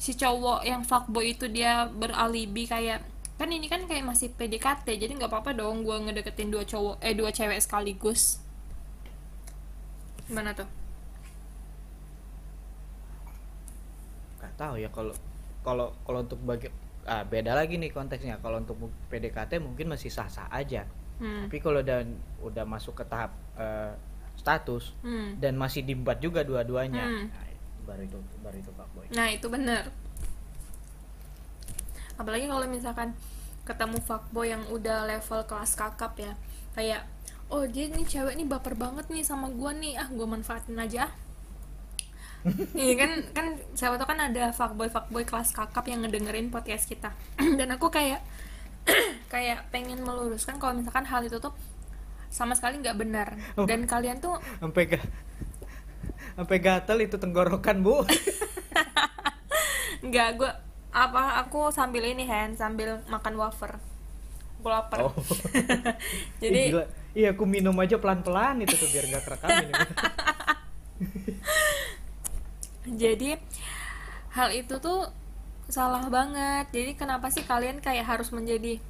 si 0.00 0.16
cowok 0.16 0.64
yang 0.64 0.80
fuckboy 0.80 1.36
itu 1.36 1.44
dia 1.44 1.84
beralibi 1.92 2.64
kayak 2.64 3.04
kan 3.36 3.52
ini 3.52 3.68
kan 3.68 3.84
kayak 3.84 4.02
masih 4.02 4.32
PDKT, 4.32 4.96
jadi 4.96 5.12
nggak 5.12 5.28
apa-apa 5.28 5.52
dong 5.52 5.84
gue 5.84 5.92
ngedeketin 5.92 6.48
dua 6.48 6.64
cowok 6.64 6.98
eh 6.98 7.12
dua 7.12 7.28
cewek 7.30 7.60
sekaligus. 7.60 8.40
Gimana 10.28 10.52
tuh? 10.52 10.68
nggak 14.38 14.54
tahu 14.54 14.74
ya 14.78 14.86
kalau 14.88 15.10
kalau 15.66 15.90
kalau 16.06 16.22
untuk 16.22 16.38
bagi 16.40 16.70
ah 17.02 17.26
beda 17.26 17.58
lagi 17.58 17.74
nih 17.74 17.90
konteksnya 17.90 18.38
kalau 18.38 18.62
untuk 18.62 18.78
PDKT 19.10 19.58
mungkin 19.58 19.90
masih 19.90 20.08
sah-sah 20.08 20.46
aja 20.48 20.86
Hmm. 21.18 21.50
tapi 21.50 21.58
kalau 21.58 21.82
udah 21.82 22.06
udah 22.46 22.62
masuk 22.62 22.94
ke 22.94 23.04
tahap 23.04 23.34
eh, 23.58 23.90
status 24.38 24.94
Hmm. 25.02 25.34
dan 25.42 25.58
masih 25.58 25.82
diembat 25.82 26.22
juga 26.22 26.46
dua-duanya 26.46 27.02
Hmm. 27.02 27.26
nah, 27.26 27.42
baru 27.82 28.06
itu 28.06 28.18
baru 28.38 28.56
itu 28.56 28.70
fuckboy 28.70 29.06
Nah 29.10 29.26
itu 29.26 29.46
bener 29.50 29.90
Apalagi 32.14 32.46
kalau 32.46 32.66
misalkan 32.66 33.10
ketemu 33.66 33.98
fuckboy 33.98 34.46
yang 34.46 34.62
udah 34.70 35.10
level 35.10 35.42
kelas 35.42 35.74
kakap 35.74 36.14
ya 36.14 36.32
Kayak 36.70 37.02
Oh 37.48 37.64
dia 37.64 37.88
nih 37.88 38.04
cewek 38.04 38.36
nih 38.36 38.44
baper 38.44 38.76
banget 38.76 39.08
nih 39.08 39.24
sama 39.24 39.48
gua 39.48 39.72
nih 39.72 39.96
Ah 39.96 40.08
gua 40.12 40.28
manfaatin 40.28 40.76
aja 40.76 41.08
Iya 42.76 42.94
kan 42.94 43.10
kan 43.32 43.46
siapa 43.72 43.96
tau 43.96 44.06
kan 44.06 44.20
ada 44.20 44.52
fuckboy 44.52 44.86
fuckboy 44.88 45.24
kelas 45.24 45.50
kakap 45.50 45.84
yang 45.88 46.04
ngedengerin 46.04 46.52
podcast 46.52 46.84
kita 46.84 47.10
dan 47.58 47.68
aku 47.72 47.88
kayak 47.88 48.20
kayak 49.32 49.68
pengen 49.68 50.00
meluruskan 50.00 50.56
kalau 50.56 50.76
misalkan 50.76 51.04
hal 51.04 51.20
itu 51.20 51.36
tuh 51.40 51.52
sama 52.28 52.52
sekali 52.52 52.78
nggak 52.78 52.96
benar 52.96 53.28
Oh. 53.56 53.64
dan 53.64 53.88
kalian 53.88 54.20
tuh 54.20 54.36
sampai 54.60 54.84
ga 54.86 55.00
sampai 56.36 56.56
gatel 56.60 56.98
itu 57.02 57.16
tenggorokan 57.16 57.80
bu 57.80 58.04
Enggak, 59.98 60.38
gue 60.38 60.50
apa 60.88 61.42
aku 61.42 61.68
sambil 61.68 62.06
ini 62.06 62.24
hand 62.24 62.54
sambil 62.54 63.02
makan 63.10 63.34
wafer. 63.34 63.76
Gue 64.62 64.70
lapar. 64.70 65.10
oh 65.10 65.14
Jadi 66.42 66.70
gila. 66.70 66.86
Iya 67.18 67.34
aku 67.34 67.42
minum 67.42 67.74
aja 67.82 67.98
pelan-pelan 67.98 68.62
itu 68.62 68.78
tuh 68.78 68.86
biar 68.94 69.04
gak 69.10 69.22
kerekam 69.26 69.50
ini 69.66 69.72
jadi 73.02 73.42
hal 74.38 74.54
itu 74.54 74.78
tuh 74.78 75.10
salah 75.68 76.08
banget. 76.08 76.72
Jadi 76.72 76.96
kenapa 76.96 77.28
sih 77.28 77.44
kalian 77.44 77.84
kayak 77.84 78.08
harus 78.08 78.32
menjadi 78.32 78.80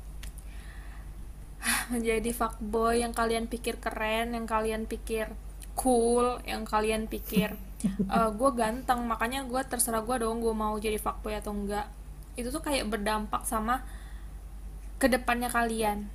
menjadi 1.92 2.30
fuckboy 2.30 3.02
yang 3.02 3.10
kalian 3.10 3.50
pikir 3.50 3.82
keren, 3.82 4.36
yang 4.36 4.46
kalian 4.46 4.86
pikir 4.86 5.34
cool, 5.74 6.38
yang 6.46 6.62
kalian 6.66 7.10
pikir 7.10 7.54
gue 8.38 8.50
ganteng, 8.58 9.06
makanya 9.06 9.46
gue 9.46 9.62
terserah 9.62 10.02
gue 10.02 10.16
dong 10.18 10.42
gue 10.42 10.54
mau 10.54 10.74
jadi 10.78 10.98
fuckboy 10.98 11.38
atau 11.38 11.54
enggak. 11.54 11.86
Itu 12.38 12.54
tuh 12.54 12.62
kayak 12.62 12.86
berdampak 12.86 13.42
sama 13.46 13.82
ke 15.02 15.10
depannya 15.10 15.50
kalian. 15.50 16.06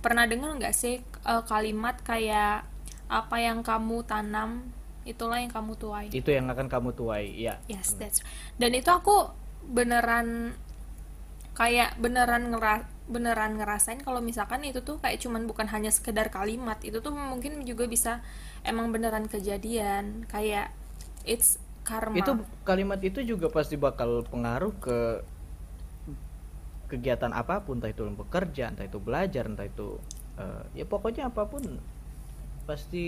Pernah 0.00 0.24
dengar 0.24 0.56
nggak 0.56 0.72
sih 0.76 1.04
eh, 1.26 1.42
kalimat 1.46 1.96
kayak 2.04 2.68
apa 3.08 3.36
yang 3.40 3.64
kamu 3.64 4.04
tanam 4.04 4.68
itulah 5.08 5.40
yang 5.40 5.48
kamu 5.48 5.72
tuai. 5.80 6.06
itu 6.12 6.28
yang 6.28 6.52
akan 6.52 6.68
kamu 6.68 6.92
tuai 6.92 7.32
ya 7.32 7.56
Yes, 7.64 7.96
that's 7.96 8.20
Dan 8.60 8.76
itu 8.76 8.92
aku 8.92 9.32
beneran 9.64 10.52
kayak 11.56 11.96
beneran 11.96 12.52
ngera 12.52 12.84
beneran 13.08 13.56
ngerasain 13.56 14.04
kalau 14.04 14.20
misalkan 14.20 14.60
itu 14.68 14.84
tuh 14.84 15.00
kayak 15.00 15.16
cuman 15.24 15.48
bukan 15.48 15.64
hanya 15.72 15.88
sekedar 15.88 16.28
kalimat, 16.28 16.76
itu 16.84 17.00
tuh 17.00 17.10
mungkin 17.16 17.64
juga 17.64 17.88
bisa 17.88 18.20
emang 18.68 18.92
beneran 18.92 19.24
kejadian 19.32 20.28
kayak 20.28 20.76
it's 21.24 21.56
karma. 21.88 22.20
itu 22.20 22.32
kalimat 22.68 23.00
itu 23.00 23.24
juga 23.24 23.48
pasti 23.48 23.80
bakal 23.80 24.28
pengaruh 24.28 24.76
ke 24.76 24.98
kegiatan 26.92 27.32
apa 27.32 27.64
pun 27.64 27.80
entah 27.80 27.92
itu 27.92 28.04
bekerja 28.04 28.72
entah 28.72 28.84
itu 28.84 29.00
belajar 29.00 29.48
entah 29.48 29.64
itu 29.64 29.96
eh, 30.38 30.62
ya 30.78 30.84
pokoknya 30.92 31.22
apa 31.30 31.42
pun 31.52 31.62
pasti 32.68 33.06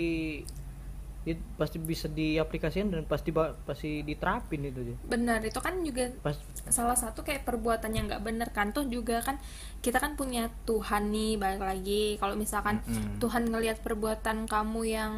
It 1.21 1.37
pasti 1.53 1.77
bisa 1.77 2.09
diaplikasikan 2.09 2.89
dan 2.89 3.05
pasti 3.05 3.29
ba- 3.29 3.53
pasti 3.69 4.01
diterapin 4.01 4.65
itu 4.65 4.81
dia. 4.89 4.97
benar 5.05 5.37
itu 5.45 5.59
kan 5.61 5.77
juga 5.85 6.09
Pas 6.25 6.33
salah 6.65 6.97
satu 6.97 7.21
kayak 7.21 7.45
perbuatan 7.45 7.93
yang 7.93 8.09
nggak 8.09 8.25
bener 8.25 8.49
kan 8.57 8.73
tuh 8.73 8.89
juga 8.89 9.21
kan 9.21 9.37
kita 9.85 10.01
kan 10.01 10.17
punya 10.17 10.49
Tuhan 10.65 11.13
nih 11.13 11.37
balik 11.37 11.61
lagi 11.61 12.17
kalau 12.17 12.33
misalkan 12.33 12.81
Mm-mm. 12.89 13.21
Tuhan 13.21 13.43
ngelihat 13.53 13.85
perbuatan 13.85 14.49
kamu 14.49 14.81
yang 14.89 15.13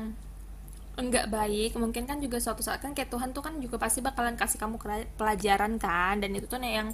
enggak 1.00 1.26
baik 1.32 1.74
mungkin 1.80 2.04
kan 2.06 2.20
juga 2.20 2.38
suatu 2.38 2.62
saat 2.62 2.84
kan 2.84 2.92
kayak 2.94 3.10
Tuhan 3.10 3.32
tuh 3.32 3.42
kan 3.42 3.56
juga 3.64 3.80
pasti 3.80 4.04
bakalan 4.04 4.36
kasih 4.36 4.60
kamu 4.60 4.76
pelajaran 5.16 5.80
kan 5.82 6.20
dan 6.22 6.36
itu 6.36 6.46
tuh 6.46 6.60
nih 6.62 6.84
yang 6.84 6.90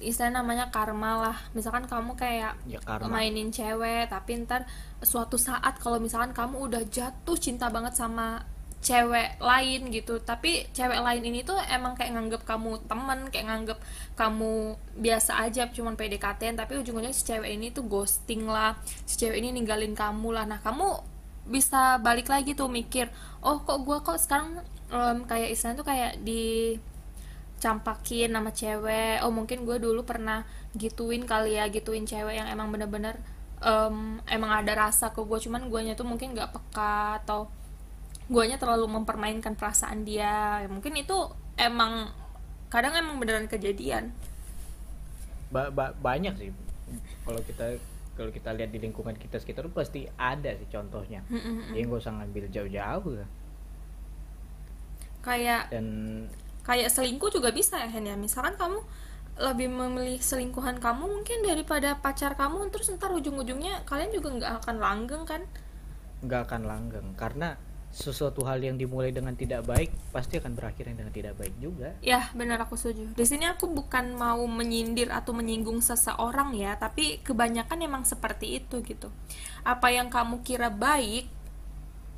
istilah 0.00 0.40
namanya 0.40 0.72
karma 0.72 1.28
lah. 1.28 1.36
Misalkan 1.52 1.84
kamu 1.84 2.16
kayak 2.16 2.56
ya 2.64 2.80
karma. 2.80 3.20
mainin 3.20 3.52
cewek 3.52 4.08
tapi 4.08 4.44
ntar 4.44 4.64
suatu 5.04 5.36
saat 5.36 5.76
kalau 5.78 6.00
misalkan 6.00 6.32
kamu 6.32 6.70
udah 6.70 6.82
jatuh 6.88 7.36
cinta 7.36 7.68
banget 7.68 7.94
sama 7.94 8.42
cewek 8.84 9.40
lain 9.40 9.88
gitu 9.88 10.20
tapi 10.20 10.68
cewek 10.76 11.00
lain 11.00 11.24
ini 11.24 11.40
tuh 11.40 11.56
emang 11.72 11.96
kayak 11.96 12.20
nganggep 12.20 12.44
kamu 12.44 12.76
temen 12.84 13.32
kayak 13.32 13.48
nganggep 13.48 13.78
kamu 14.12 14.76
biasa 15.00 15.40
aja 15.40 15.72
cuman 15.72 15.96
PDKT 15.96 16.52
tapi 16.52 16.76
ujung-ujungnya 16.84 17.16
si 17.16 17.24
cewek 17.24 17.48
ini 17.48 17.72
tuh 17.72 17.88
ghosting 17.88 18.44
lah 18.44 18.76
si 19.08 19.16
cewek 19.16 19.40
ini 19.40 19.56
ninggalin 19.56 19.96
kamu 19.96 20.36
lah. 20.36 20.44
Nah 20.44 20.60
kamu 20.60 21.00
bisa 21.48 21.96
balik 22.00 22.28
lagi 22.28 22.52
tuh 22.52 22.68
mikir 22.68 23.08
oh 23.40 23.60
kok 23.64 23.84
gua 23.84 24.00
kok 24.04 24.20
sekarang 24.20 24.60
em, 24.92 25.24
kayak 25.28 25.52
istilahnya 25.52 25.80
tuh 25.80 25.88
kayak 25.88 26.12
di 26.20 26.76
campakin 27.64 28.28
nama 28.28 28.52
cewek. 28.52 29.24
Oh 29.24 29.32
mungkin 29.32 29.64
gue 29.64 29.80
dulu 29.80 30.04
pernah 30.04 30.44
gituin 30.76 31.24
kali 31.24 31.56
ya 31.56 31.64
gituin 31.72 32.04
cewek 32.04 32.36
yang 32.36 32.48
emang 32.52 32.68
bener-bener 32.68 33.16
em, 33.64 34.20
emang 34.28 34.50
ada 34.52 34.72
rasa 34.76 35.16
ke 35.16 35.24
gue 35.24 35.38
cuman 35.48 35.72
guanya 35.72 35.96
tuh 35.96 36.04
mungkin 36.04 36.36
nggak 36.36 36.52
peka 36.52 37.24
atau 37.24 37.48
guanya 38.28 38.60
terlalu 38.60 38.84
mempermainkan 39.00 39.56
perasaan 39.56 40.04
dia. 40.04 40.60
Ya, 40.60 40.68
mungkin 40.68 40.92
itu 41.00 41.16
emang 41.56 42.12
kadang 42.68 42.92
emang 42.92 43.16
beneran 43.16 43.48
kejadian. 43.48 44.12
Ba- 45.48 45.72
ba- 45.72 45.96
banyak 45.96 46.34
sih. 46.36 46.50
Kalau 47.24 47.40
kita 47.40 47.80
kalau 48.14 48.30
kita 48.30 48.52
lihat 48.52 48.70
di 48.70 48.78
lingkungan 48.78 49.16
kita 49.16 49.40
sekitar 49.40 49.66
tuh 49.66 49.74
pasti 49.74 50.04
ada 50.20 50.52
sih 50.52 50.68
contohnya. 50.68 51.24
Jadi 51.72 51.80
nggak 51.80 52.00
usah 52.04 52.12
ngambil 52.20 52.44
jauh-jauh 52.52 53.24
kayak 55.24 55.72
dan 55.72 55.86
kayak 56.64 56.88
selingkuh 56.90 57.30
juga 57.30 57.52
bisa 57.52 57.78
ya 57.78 57.88
Hen 57.88 58.08
ya 58.08 58.16
misalkan 58.16 58.56
kamu 58.56 58.80
lebih 59.34 59.66
memilih 59.66 60.18
selingkuhan 60.22 60.78
kamu 60.78 61.10
mungkin 61.10 61.42
daripada 61.42 61.98
pacar 61.98 62.38
kamu 62.38 62.70
terus 62.70 62.88
ntar 62.94 63.10
ujung-ujungnya 63.10 63.82
kalian 63.84 64.14
juga 64.14 64.28
nggak 64.30 64.52
akan 64.62 64.76
langgeng 64.78 65.24
kan 65.26 65.42
nggak 66.24 66.40
akan 66.48 66.62
langgeng 66.64 67.08
karena 67.18 67.58
sesuatu 67.94 68.42
hal 68.42 68.58
yang 68.58 68.74
dimulai 68.74 69.14
dengan 69.14 69.38
tidak 69.38 69.70
baik 69.70 69.94
pasti 70.10 70.42
akan 70.42 70.58
berakhir 70.58 70.90
dengan 70.90 71.14
tidak 71.14 71.38
baik 71.38 71.54
juga 71.62 71.94
Ya, 72.02 72.26
benar 72.34 72.58
aku 72.58 72.74
setuju. 72.74 73.14
Di 73.14 73.22
sini 73.22 73.46
aku 73.46 73.70
bukan 73.70 74.18
mau 74.18 74.42
menyindir 74.50 75.14
atau 75.14 75.30
menyinggung 75.30 75.78
seseorang 75.78 76.58
ya, 76.58 76.74
tapi 76.74 77.22
kebanyakan 77.22 77.86
emang 77.86 78.02
seperti 78.02 78.58
itu 78.58 78.82
gitu. 78.82 79.14
Apa 79.62 79.94
yang 79.94 80.10
kamu 80.10 80.42
kira 80.42 80.74
baik, 80.74 81.30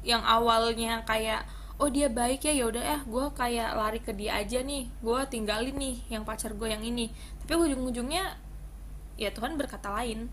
yang 0.01 0.25
awalnya 0.25 1.05
kayak 1.05 1.45
oh 1.77 1.93
dia 1.93 2.09
baik 2.09 2.49
ya 2.49 2.53
yaudah 2.57 2.81
ya 2.81 2.99
gue 3.05 3.27
kayak 3.37 3.71
lari 3.77 4.01
ke 4.01 4.17
dia 4.17 4.41
aja 4.41 4.65
nih 4.65 4.89
gue 4.89 5.21
tinggalin 5.29 5.77
nih 5.77 5.97
yang 6.09 6.25
pacar 6.25 6.57
gue 6.57 6.69
yang 6.69 6.81
ini. 6.81 7.13
Tapi 7.45 7.53
ujung-ujungnya 7.53 8.37
ya 9.21 9.31
Tuhan 9.33 9.61
berkata 9.61 9.93
lain. 9.93 10.33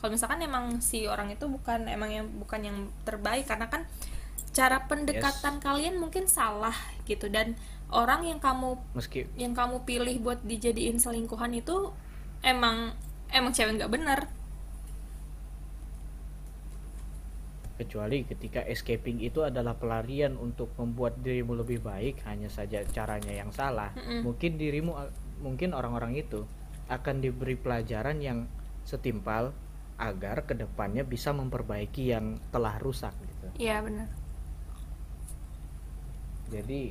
Kalau 0.00 0.10
misalkan 0.12 0.40
emang 0.44 0.84
si 0.84 1.08
orang 1.08 1.32
itu 1.32 1.48
bukan 1.48 1.88
emang 1.88 2.10
yang 2.12 2.26
bukan 2.40 2.60
yang 2.60 2.78
terbaik 3.08 3.48
karena 3.48 3.68
kan 3.72 3.88
cara 4.54 4.84
pendekatan 4.86 5.60
kalian 5.60 6.00
mungkin 6.00 6.28
salah 6.28 6.74
gitu. 7.04 7.28
Dan 7.28 7.56
orang 7.92 8.24
yang 8.24 8.40
kamu 8.40 8.80
meski 8.96 9.28
yang 9.36 9.52
kamu 9.52 9.84
pilih 9.84 10.16
buat 10.24 10.40
dijadiin 10.44 10.96
selingkuhan 10.96 11.52
itu 11.52 11.92
emang 12.40 12.96
emang 13.32 13.52
cewek 13.52 13.80
nggak 13.80 13.92
bener 13.92 14.20
kecuali 17.74 18.22
ketika 18.22 18.62
escaping 18.62 19.18
itu 19.18 19.42
adalah 19.42 19.74
pelarian 19.74 20.38
untuk 20.38 20.70
membuat 20.78 21.18
dirimu 21.18 21.58
lebih 21.58 21.82
baik 21.82 22.22
hanya 22.26 22.46
saja 22.46 22.86
caranya 22.86 23.34
yang 23.34 23.50
salah. 23.50 23.90
Mm-mm. 23.98 24.22
mungkin 24.22 24.56
dirimu 24.56 24.94
mungkin 25.42 25.74
orang-orang 25.74 26.14
itu 26.14 26.46
akan 26.86 27.18
diberi 27.18 27.58
pelajaran 27.58 28.22
yang 28.22 28.46
setimpal 28.86 29.50
agar 29.98 30.46
ke 30.46 30.54
depannya 30.54 31.02
bisa 31.06 31.30
memperbaiki 31.34 32.10
yang 32.10 32.38
telah 32.50 32.78
rusak 32.82 33.14
gitu. 33.26 33.46
Iya 33.62 33.82
bener 33.82 34.06
jadi 36.54 36.82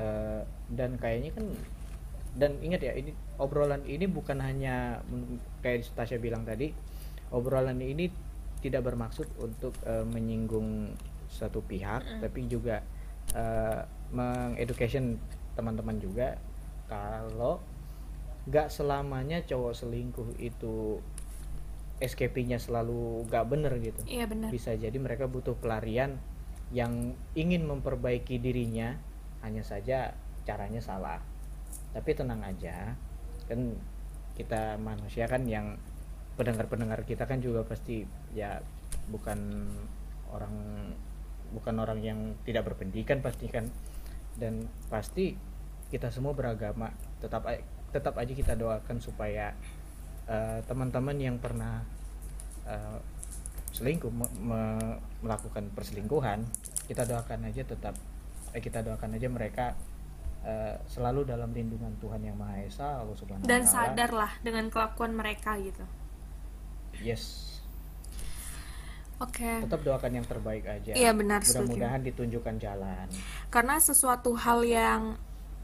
eh, 0.00 0.40
dan 0.72 0.90
kayaknya 0.98 1.30
kan 1.36 1.46
dan 2.34 2.58
ingat 2.58 2.82
ya 2.82 2.92
ini 2.98 3.14
obrolan 3.38 3.86
ini 3.86 4.10
bukan 4.10 4.42
hanya 4.42 4.98
kayak 5.62 5.86
Tasya 5.94 6.18
bilang 6.18 6.42
tadi 6.42 6.74
obrolan 7.30 7.78
ini 7.78 8.10
tidak 8.64 8.88
bermaksud 8.88 9.28
untuk 9.36 9.76
eh, 9.84 10.08
menyinggung 10.08 10.96
satu 11.28 11.60
pihak 11.60 12.24
tapi 12.24 12.48
juga 12.48 12.80
eh, 13.36 13.80
mengeducation 14.14 15.20
teman-teman 15.52 16.00
juga 16.00 16.40
kalau 16.88 17.60
nggak 18.44 18.68
selamanya 18.68 19.40
cowok 19.44 19.72
selingkuh 19.72 20.28
itu 20.36 21.00
escapingnya 22.02 22.60
selalu 22.60 23.24
nggak 23.30 23.44
bener 23.48 23.72
gitu. 23.80 24.00
Iya 24.04 24.28
bener. 24.28 24.52
Bisa 24.52 24.76
jadi 24.76 24.94
mereka 25.00 25.30
butuh 25.30 25.56
pelarian 25.56 26.20
yang 26.74 27.14
ingin 27.38 27.64
memperbaiki 27.64 28.36
dirinya 28.42 28.98
hanya 29.40 29.64
saja 29.64 30.12
caranya 30.44 30.84
salah. 30.84 31.22
Tapi 31.96 32.10
tenang 32.12 32.44
aja 32.44 32.92
kan 33.48 33.60
kita 34.34 34.76
manusia 34.82 35.24
kan 35.30 35.46
yang 35.46 35.78
pendengar-pendengar 36.34 37.06
kita 37.06 37.24
kan 37.24 37.38
juga 37.38 37.62
pasti 37.62 38.02
ya 38.34 38.58
bukan 39.08 39.38
orang 40.30 40.54
bukan 41.54 41.74
orang 41.78 42.00
yang 42.02 42.18
tidak 42.42 42.66
berpendidikan 42.66 43.22
pasti 43.22 43.46
kan 43.46 43.70
dan 44.34 44.66
pasti 44.90 45.38
kita 45.88 46.10
semua 46.10 46.34
beragama 46.34 46.90
tetap 47.22 47.46
tetap 47.94 48.18
aja 48.18 48.32
kita 48.34 48.58
doakan 48.58 48.98
supaya 48.98 49.54
eh, 50.26 50.58
teman-teman 50.66 51.14
yang 51.14 51.36
pernah 51.38 51.86
eh, 52.66 52.98
selingkuh 53.70 54.10
me- 54.10 54.34
me- 54.42 54.98
melakukan 55.22 55.70
perselingkuhan 55.70 56.42
kita 56.90 57.06
doakan 57.06 57.46
aja 57.46 57.62
tetap 57.62 57.94
eh, 58.50 58.58
kita 58.58 58.82
doakan 58.82 59.14
aja 59.14 59.30
mereka 59.30 59.78
eh, 60.42 60.74
selalu 60.90 61.30
dalam 61.30 61.54
lindungan 61.54 61.94
Tuhan 62.02 62.26
yang 62.26 62.34
Maha 62.34 62.58
Esa 62.66 62.98
Allah 62.98 63.14
Subhanahu 63.14 63.46
dan 63.46 63.62
wa 63.62 63.70
taala. 63.70 63.86
sadarlah 63.94 64.32
dengan 64.42 64.66
kelakuan 64.66 65.14
mereka 65.14 65.54
gitu 65.62 65.86
yes. 67.02 67.44
Oke. 69.22 69.62
Tetap 69.62 69.80
doakan 69.86 70.20
yang 70.20 70.26
terbaik 70.26 70.66
aja. 70.66 70.92
Iya, 70.92 71.14
benar, 71.14 71.40
mudah-mudahan 71.46 72.02
ditunjukkan 72.02 72.54
jalan. 72.58 73.06
Karena 73.48 73.78
sesuatu 73.78 74.34
hal 74.34 74.66
yang 74.66 75.02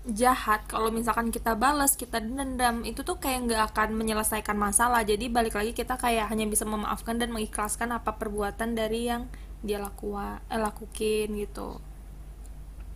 jahat 0.09 0.65
kalau 0.65 0.89
misalkan 0.89 1.29
kita 1.29 1.53
balas 1.53 1.93
kita 1.93 2.25
dendam 2.25 2.81
itu 2.89 3.05
tuh 3.05 3.21
kayak 3.21 3.53
nggak 3.53 3.63
akan 3.75 3.89
menyelesaikan 3.99 4.57
masalah. 4.57 5.05
Jadi 5.05 5.29
balik 5.29 5.59
lagi 5.59 5.77
kita 5.77 6.01
kayak 6.01 6.33
hanya 6.33 6.49
bisa 6.49 6.65
memaafkan 6.65 7.21
dan 7.21 7.35
mengikhlaskan 7.35 7.93
apa 7.93 8.17
perbuatan 8.17 8.73
dari 8.73 9.13
yang 9.13 9.29
dia 9.61 9.77
lakua 9.77 10.41
eh, 10.49 10.57
lakukin 10.57 11.37
gitu. 11.37 11.83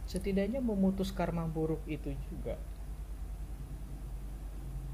Setidaknya 0.09 0.65
memutus 0.65 1.13
karma 1.13 1.45
buruk 1.45 1.85
itu 1.85 2.15
juga 2.33 2.57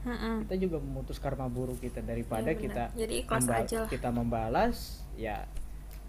Mm-mm. 0.01 0.45
kita 0.45 0.57
juga 0.59 0.77
memutus 0.79 1.17
karma 1.17 1.45
buruk 1.45 1.77
kita 1.79 2.01
daripada 2.01 2.49
benar. 2.49 2.57
kita 2.57 2.85
Jadi 2.95 3.17
membal- 3.23 3.61
aja 3.61 3.77
lah. 3.79 3.89
kita 3.89 4.09
membalas 4.09 4.77
ya 5.15 5.45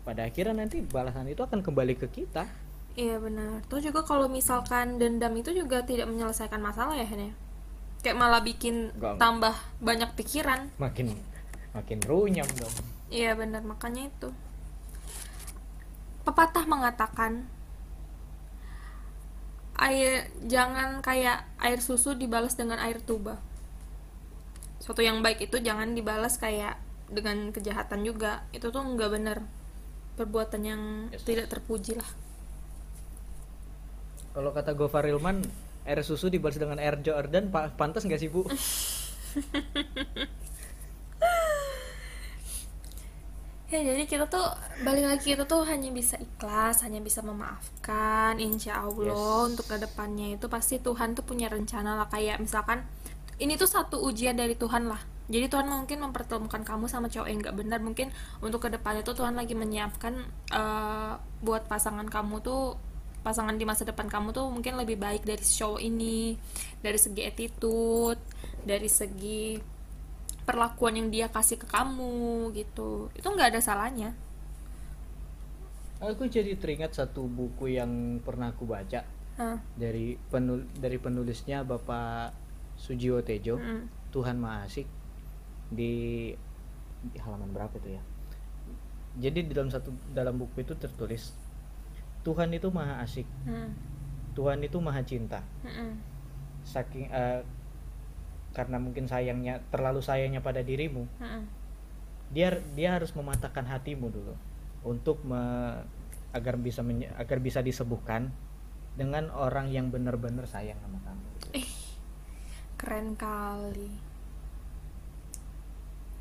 pada 0.02 0.24
akhirnya 0.24 0.56
nanti 0.58 0.80
balasan 0.80 1.28
itu 1.28 1.40
akan 1.40 1.60
kembali 1.60 1.96
ke 1.96 2.08
kita 2.08 2.48
Iya 2.92 3.20
benar. 3.20 3.64
Terus 3.68 3.88
juga 3.88 4.04
kalau 4.04 4.28
misalkan 4.28 5.00
dendam 5.00 5.32
itu 5.34 5.56
juga 5.56 5.80
tidak 5.80 6.12
menyelesaikan 6.12 6.60
masalah 6.60 6.92
ya 6.92 7.08
Hen 7.08 7.32
ya? 7.32 7.34
Kayak 8.04 8.18
malah 8.18 8.44
bikin 8.44 8.92
Enggak. 8.92 9.16
tambah 9.16 9.56
banyak 9.80 10.12
pikiran. 10.14 10.68
makin 10.76 11.16
makin 11.72 12.00
runyam 12.04 12.44
dong 12.52 12.76
Iya 13.08 13.36
benar 13.36 13.64
makanya 13.64 14.08
itu. 14.08 14.28
Pepatah 16.22 16.64
mengatakan 16.64 17.48
air 19.74 20.28
jangan 20.46 21.00
kayak 21.00 21.48
air 21.58 21.80
susu 21.80 22.14
dibalas 22.14 22.54
dengan 22.54 22.78
air 22.78 23.00
tuba. 23.00 23.40
Suatu 24.92 25.08
yang 25.08 25.24
baik 25.24 25.48
itu 25.48 25.56
jangan 25.64 25.96
dibalas 25.96 26.36
kayak 26.36 26.76
dengan 27.08 27.56
kejahatan 27.56 28.04
juga. 28.04 28.44
Itu 28.52 28.76
tuh 28.76 28.84
nggak 28.84 29.08
benar. 29.08 29.40
Perbuatan 30.20 30.62
yang 30.68 30.82
Yes. 31.16 31.24
tidak 31.24 31.48
terpuji 31.48 31.96
lah. 31.96 32.12
kalau 34.32 34.52
kata 34.52 34.76
Gofar 34.76 35.08
Ilman 35.08 35.40
air 35.84 36.00
susu 36.04 36.28
dibalas 36.28 36.60
dengan 36.60 36.76
air 36.80 37.00
Jordan 37.00 37.48
pa- 37.48 37.72
pantas 37.72 38.04
nggak 38.04 38.20
sih 38.20 38.28
bu 38.28 38.44
ya 43.72 43.80
jadi 43.80 44.04
kita 44.04 44.28
tuh 44.28 44.44
balik 44.84 45.08
lagi 45.08 45.32
kita 45.32 45.44
tuh 45.44 45.64
hanya 45.64 45.92
bisa 45.92 46.16
ikhlas 46.16 46.84
hanya 46.84 47.00
bisa 47.00 47.20
memaafkan 47.24 48.40
insya 48.40 48.84
Allah 48.84 49.12
Yes. 49.12 49.52
untuk 49.52 49.68
ke 49.68 49.80
depannya 49.80 50.36
itu 50.36 50.48
pasti 50.48 50.80
Tuhan 50.80 51.12
tuh 51.12 51.24
punya 51.24 51.48
rencana 51.48 51.96
lah 51.96 52.08
kayak 52.08 52.40
misalkan 52.40 52.84
ini 53.42 53.58
tuh 53.58 53.66
satu 53.66 53.98
ujian 54.06 54.38
dari 54.38 54.54
Tuhan 54.54 54.86
lah. 54.86 55.02
Jadi 55.32 55.50
Tuhan 55.50 55.66
mungkin 55.66 55.98
mempertemukan 56.06 56.62
kamu 56.62 56.86
sama 56.86 57.10
cowok 57.10 57.28
yang 57.28 57.40
nggak 57.42 57.58
benar. 57.58 57.80
Mungkin 57.82 58.14
untuk 58.46 58.68
ke 58.68 58.70
depannya 58.70 59.02
tuh 59.02 59.18
Tuhan 59.18 59.34
lagi 59.34 59.58
menyiapkan 59.58 60.14
eh, 60.54 61.14
buat 61.42 61.66
pasangan 61.66 62.06
kamu 62.06 62.46
tuh 62.46 62.78
pasangan 63.22 63.54
di 63.54 63.66
masa 63.70 63.86
depan 63.86 64.10
kamu 64.10 64.34
tuh 64.34 64.50
mungkin 64.50 64.82
lebih 64.82 64.98
baik 64.98 65.22
dari 65.22 65.46
cowok 65.46 65.78
ini 65.78 66.34
dari 66.82 66.98
segi 66.98 67.22
attitude 67.22 68.18
dari 68.66 68.90
segi 68.90 69.62
perlakuan 70.42 70.98
yang 70.98 71.08
dia 71.14 71.28
kasih 71.30 71.58
ke 71.58 71.66
kamu 71.70 72.54
gitu. 72.54 73.10
Itu 73.14 73.28
nggak 73.30 73.58
ada 73.58 73.62
salahnya. 73.62 74.14
Aku 76.02 76.26
jadi 76.26 76.58
teringat 76.58 76.98
satu 76.98 77.30
buku 77.30 77.78
yang 77.78 78.18
pernah 78.26 78.50
aku 78.50 78.66
baca. 78.66 79.06
Hah, 79.38 79.58
dari 79.78 80.18
penul 80.28 80.66
dari 80.76 80.98
penulisnya 80.98 81.62
Bapak 81.64 82.51
Sujiwo 82.82 83.22
Tejo, 83.22 83.62
mm, 83.62 84.10
Tuhan 84.10 84.42
Maha 84.42 84.66
Asik 84.66 84.90
di, 85.70 86.34
di 87.06 87.18
halaman 87.22 87.54
berapa 87.54 87.78
itu 87.78 87.94
ya? 87.94 88.02
Jadi 89.22 89.46
di 89.46 89.54
dalam 89.54 89.70
satu 89.70 89.94
dalam 90.12 90.42
buku 90.42 90.66
itu 90.66 90.74
tertulis 90.74 91.38
Tuhan 92.26 92.50
itu 92.58 92.74
Maha 92.74 93.06
Asik, 93.06 93.30
mm, 93.46 93.70
Tuhan 94.34 94.66
itu 94.66 94.82
Maha 94.82 95.06
Cinta. 95.06 95.46
mm, 95.62 95.70
mm. 95.70 95.94
Saking 96.66 97.06
eh, 97.10 97.42
karena 98.52 98.78
mungkin 98.82 99.06
sayangnya 99.08 99.62
terlalu 99.72 100.04
sayangnya 100.04 100.44
pada 100.44 100.60
dirimu, 100.60 101.08
Mm-mm. 101.24 101.44
dia 102.36 102.52
dia 102.76 102.98
harus 103.00 103.16
mematahkan 103.16 103.64
hatimu 103.64 104.12
dulu 104.12 104.36
untuk 104.84 105.24
me- 105.24 105.82
agar 106.32 106.56
bisa 106.60 106.84
menye- 106.84 107.12
agar 107.16 107.40
bisa 107.40 107.60
disembuhkan 107.64 108.32
dengan 109.00 109.32
orang 109.32 109.72
yang 109.72 109.88
benar-benar 109.88 110.44
sayang 110.48 110.80
sama 110.84 111.00
kamu. 111.04 111.31
Keren 112.82 113.08
kali 113.24 113.92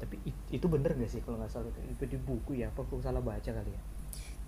Tapi 0.00 0.16
it- 0.30 0.46
itu 0.56 0.66
bener 0.74 0.90
gak 0.96 1.10
sih 1.12 1.20
kalau 1.24 1.36
nggak 1.40 1.52
salah 1.52 1.68
itu, 1.94 2.04
di 2.12 2.18
buku 2.28 2.52
ya? 2.60 2.66
Apa 2.72 2.80
aku 2.86 2.94
salah 3.06 3.20
baca 3.20 3.50
kali 3.58 3.70
ya? 3.76 3.82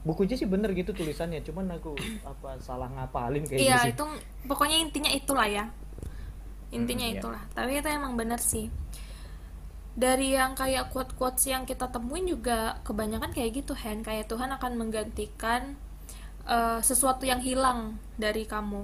Bukunya 0.09 0.35
sih 0.41 0.49
bener 0.51 0.71
gitu 0.75 0.91
tulisannya, 0.99 1.41
cuman 1.47 1.67
aku 1.79 1.93
apa 2.27 2.51
salah 2.69 2.89
ngapalin 2.97 3.45
kayak 3.51 3.63
iya 3.63 3.79
gitu. 3.79 3.87
itu 3.93 4.05
pokoknya 4.49 4.77
intinya 4.85 5.11
itulah 5.13 5.49
ya 5.49 5.65
intinya 6.73 7.07
Hmm, 7.07 7.15
iya. 7.15 7.21
itulah 7.21 7.43
tapi 7.57 7.71
itu 7.79 7.89
emang 7.99 8.13
bener 8.21 8.41
sih 8.41 8.67
dari 9.93 10.33
yang 10.39 10.53
kayak 10.57 10.89
quote-quotes 10.93 11.45
yang 11.53 11.63
kita 11.69 11.87
temuin 11.95 12.25
juga 12.25 12.81
kebanyakan 12.87 13.29
kayak 13.37 13.51
gitu 13.61 13.73
Hen 13.77 14.01
kayak 14.01 14.25
Tuhan 14.31 14.49
akan 14.57 14.73
menggantikan 14.81 15.77
eh, 16.49 16.81
sesuatu 16.81 17.25
yang 17.29 17.41
hilang 17.45 18.01
dari 18.17 18.49
kamu 18.49 18.83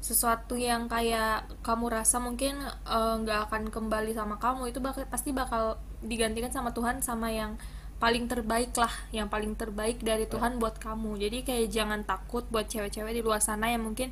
sesuatu 0.00 0.56
yang 0.56 0.88
kayak 0.88 1.44
kamu 1.60 1.92
rasa 1.92 2.16
mungkin 2.18 2.56
eh, 2.66 3.14
nggak 3.20 3.52
akan 3.52 3.62
kembali 3.68 4.16
sama 4.16 4.40
kamu 4.40 4.72
itu 4.72 4.80
bakal 4.80 5.04
pasti 5.06 5.30
bakal 5.36 5.76
digantikan 6.00 6.48
sama 6.48 6.72
Tuhan 6.72 7.04
sama 7.04 7.28
yang 7.28 7.60
paling 8.00 8.32
terbaik 8.32 8.72
lah 8.80 8.90
yang 9.12 9.28
paling 9.28 9.52
terbaik 9.60 10.00
dari 10.00 10.24
Tuhan 10.24 10.56
buat 10.56 10.80
kamu. 10.80 11.20
Jadi 11.20 11.44
kayak 11.44 11.68
jangan 11.68 12.00
takut 12.08 12.48
buat 12.48 12.64
cewek-cewek 12.64 13.12
di 13.12 13.20
luar 13.20 13.44
sana 13.44 13.68
yang 13.68 13.84
mungkin 13.84 14.08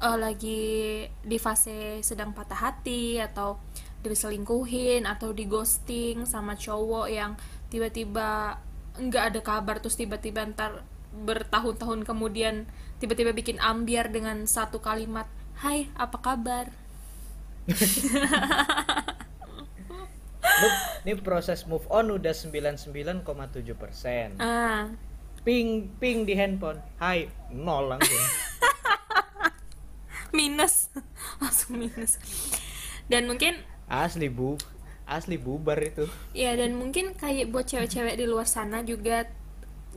eh, 0.00 0.18
lagi 0.18 0.62
di 1.20 1.36
fase 1.36 2.00
sedang 2.00 2.32
patah 2.32 2.72
hati 2.72 3.20
atau 3.20 3.60
diselingkuhin 4.00 5.04
atau 5.04 5.36
di 5.36 5.44
ghosting 5.44 6.24
sama 6.24 6.56
cowok 6.56 7.06
yang 7.12 7.36
tiba-tiba 7.68 8.56
nggak 8.96 9.24
ada 9.32 9.40
kabar 9.44 9.76
terus 9.84 10.00
tiba-tiba 10.00 10.48
ntar 10.56 10.82
bertahun-tahun 11.12 12.08
kemudian 12.08 12.64
tiba-tiba 13.00 13.32
bikin 13.32 13.56
ambiar 13.58 14.12
dengan 14.12 14.44
satu 14.44 14.78
kalimat 14.78 15.26
Hai 15.56 15.88
apa 15.92 16.16
kabar 16.16 16.68
ini 21.00 21.16
proses 21.16 21.64
move 21.64 21.84
on 21.88 22.12
udah 22.12 22.32
99,7 22.32 23.24
persen. 23.72 24.36
ah 24.36 24.88
Ping 25.40 25.88
ping 25.96 26.28
di 26.28 26.36
handphone, 26.36 26.84
hai 27.00 27.32
nol 27.48 27.96
langsung. 27.96 28.24
minus 30.36 30.92
langsung 31.42 31.80
minus 31.80 32.20
dan 33.08 33.24
mungkin 33.24 33.56
Asli 33.90 34.30
bu, 34.30 34.54
asli 35.02 35.34
bubar 35.34 35.80
itu. 35.82 36.06
ya 36.30 36.54
dan 36.54 36.78
mungkin 36.78 37.18
kayak 37.18 37.50
buat 37.50 37.66
cewek-cewek 37.66 38.14
di 38.14 38.30
luar 38.30 38.46
sana 38.46 38.86
juga 38.86 39.26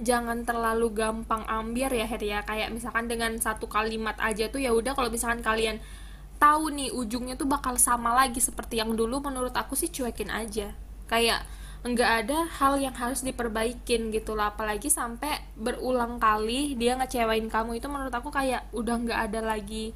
jangan 0.02 0.42
terlalu 0.42 0.90
gampang 0.94 1.46
ambiar 1.46 1.94
ya 1.94 2.10
Her 2.10 2.22
ya. 2.24 2.40
Kayak 2.42 2.74
misalkan 2.74 3.06
dengan 3.06 3.38
satu 3.38 3.70
kalimat 3.70 4.18
aja 4.18 4.50
tuh 4.50 4.62
ya 4.64 4.74
udah 4.74 4.98
kalau 4.98 5.14
misalkan 5.14 5.46
kalian 5.46 5.78
tahu 6.42 6.74
nih 6.74 6.90
ujungnya 6.92 7.38
tuh 7.40 7.48
bakal 7.48 7.78
sama 7.80 8.12
lagi 8.12 8.42
seperti 8.42 8.82
yang 8.82 8.98
dulu 8.98 9.22
menurut 9.22 9.54
aku 9.54 9.78
sih 9.78 9.94
cuekin 9.94 10.34
aja. 10.34 10.74
Kayak 11.06 11.46
nggak 11.84 12.12
ada 12.26 12.48
hal 12.64 12.80
yang 12.80 12.96
harus 12.96 13.28
diperbaikin 13.28 14.08
gitu 14.16 14.40
lah 14.40 14.56
apalagi 14.56 14.88
sampai 14.88 15.44
berulang 15.60 16.16
kali 16.16 16.80
dia 16.80 16.96
ngecewain 16.96 17.52
kamu 17.52 17.84
itu 17.84 17.92
menurut 17.92 18.16
aku 18.16 18.32
kayak 18.32 18.72
udah 18.72 19.04
nggak 19.04 19.20
ada 19.20 19.44
lagi 19.44 19.92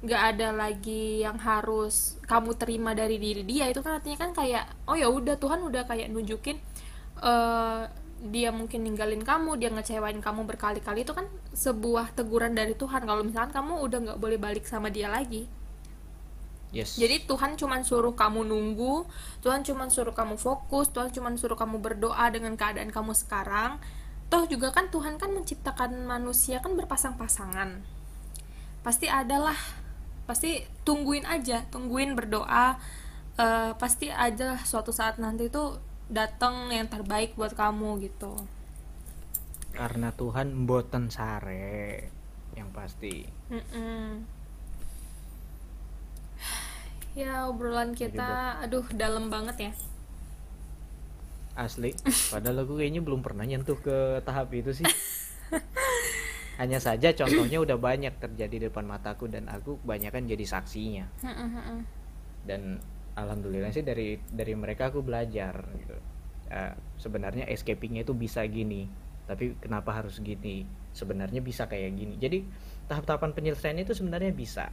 nggak 0.00 0.22
ada 0.32 0.48
lagi 0.56 1.20
yang 1.20 1.36
harus 1.36 2.16
kamu 2.24 2.56
terima 2.56 2.96
dari 2.96 3.20
diri 3.20 3.44
dia. 3.44 3.68
Itu 3.68 3.84
kan 3.84 4.00
artinya 4.00 4.16
kan 4.16 4.32
kayak 4.32 4.88
oh 4.88 4.96
ya 4.96 5.12
udah 5.12 5.36
Tuhan 5.36 5.60
udah 5.60 5.84
kayak 5.84 6.08
nunjukin 6.08 6.56
eh 7.20 7.82
dia 8.20 8.52
mungkin 8.52 8.84
ninggalin 8.84 9.24
kamu 9.24 9.56
dia 9.56 9.72
ngecewain 9.72 10.20
kamu 10.20 10.44
berkali-kali 10.44 11.08
itu 11.08 11.16
kan 11.16 11.24
sebuah 11.56 12.12
teguran 12.12 12.52
dari 12.52 12.76
Tuhan 12.76 13.08
kalau 13.08 13.24
misalkan 13.24 13.56
kamu 13.56 13.80
udah 13.80 13.98
nggak 14.04 14.18
boleh 14.20 14.36
balik 14.36 14.68
sama 14.68 14.92
dia 14.92 15.08
lagi 15.08 15.48
Yes. 16.70 16.94
jadi 16.94 17.26
Tuhan 17.26 17.58
cuman 17.58 17.82
suruh 17.82 18.14
kamu 18.14 18.46
nunggu, 18.46 19.02
Tuhan 19.42 19.66
cuman 19.66 19.90
suruh 19.90 20.14
kamu 20.14 20.38
fokus, 20.38 20.86
Tuhan 20.94 21.10
cuman 21.10 21.34
suruh 21.34 21.58
kamu 21.58 21.82
berdoa 21.82 22.30
dengan 22.30 22.54
keadaan 22.54 22.94
kamu 22.94 23.10
sekarang. 23.10 23.82
Toh 24.30 24.46
juga 24.46 24.70
kan 24.70 24.86
Tuhan 24.86 25.18
kan 25.18 25.34
menciptakan 25.34 26.06
manusia 26.06 26.62
kan 26.62 26.78
berpasang-pasangan. 26.78 27.82
Pasti 28.86 29.10
adalah, 29.10 29.58
pasti 30.30 30.62
tungguin 30.86 31.26
aja, 31.26 31.66
tungguin 31.74 32.14
berdoa. 32.14 32.78
Eh, 33.34 33.72
pasti 33.74 34.06
aja 34.06 34.54
suatu 34.62 34.94
saat 34.94 35.18
nanti 35.18 35.50
itu 35.50 35.74
datang 36.10 36.74
yang 36.74 36.90
terbaik 36.90 37.38
buat 37.38 37.54
kamu 37.54 38.02
gitu. 38.02 38.34
Karena 39.70 40.10
Tuhan 40.10 40.66
mboten 40.66 41.08
sare 41.08 42.10
yang 42.58 42.68
pasti. 42.74 43.22
Mm-mm. 43.48 44.26
Ya 47.14 47.46
obrolan 47.46 47.94
kita, 47.94 48.58
aduh 48.62 48.86
dalam 48.94 49.30
banget 49.30 49.70
ya. 49.70 49.72
Asli. 51.54 51.94
Padahal 52.30 52.66
aku 52.66 52.78
kayaknya 52.78 53.02
belum 53.02 53.22
pernah 53.22 53.46
nyentuh 53.46 53.78
ke 53.78 54.22
tahap 54.26 54.50
itu 54.54 54.70
sih. 54.74 54.86
Hanya 56.60 56.76
saja 56.76 57.10
contohnya 57.16 57.58
udah 57.62 57.78
banyak 57.80 58.20
terjadi 58.20 58.56
di 58.60 58.64
depan 58.68 58.84
mataku 58.84 59.26
dan 59.26 59.48
aku 59.48 59.80
kebanyakan 59.82 60.28
jadi 60.28 60.44
saksinya. 60.44 61.06
Dan 62.44 62.78
alhamdulillah 63.16 63.72
sih 63.74 63.82
dari 63.82 64.18
dari 64.30 64.54
mereka 64.54 64.90
aku 64.92 65.02
belajar 65.02 65.54
gitu. 65.76 65.96
Eh, 66.50 66.74
sebenarnya 66.98 67.46
escapingnya 67.46 68.02
itu 68.02 68.14
bisa 68.14 68.42
gini, 68.50 68.90
tapi 69.30 69.54
kenapa 69.62 70.02
harus 70.02 70.18
gini? 70.18 70.66
Sebenarnya 70.90 71.38
bisa 71.38 71.70
kayak 71.70 71.94
gini. 71.94 72.18
Jadi 72.18 72.42
tahap-tahapan 72.90 73.30
penyelesaian 73.30 73.78
itu 73.78 73.94
sebenarnya 73.94 74.34
bisa. 74.34 74.66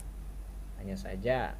Hanya 0.82 0.97
saja 0.97 1.54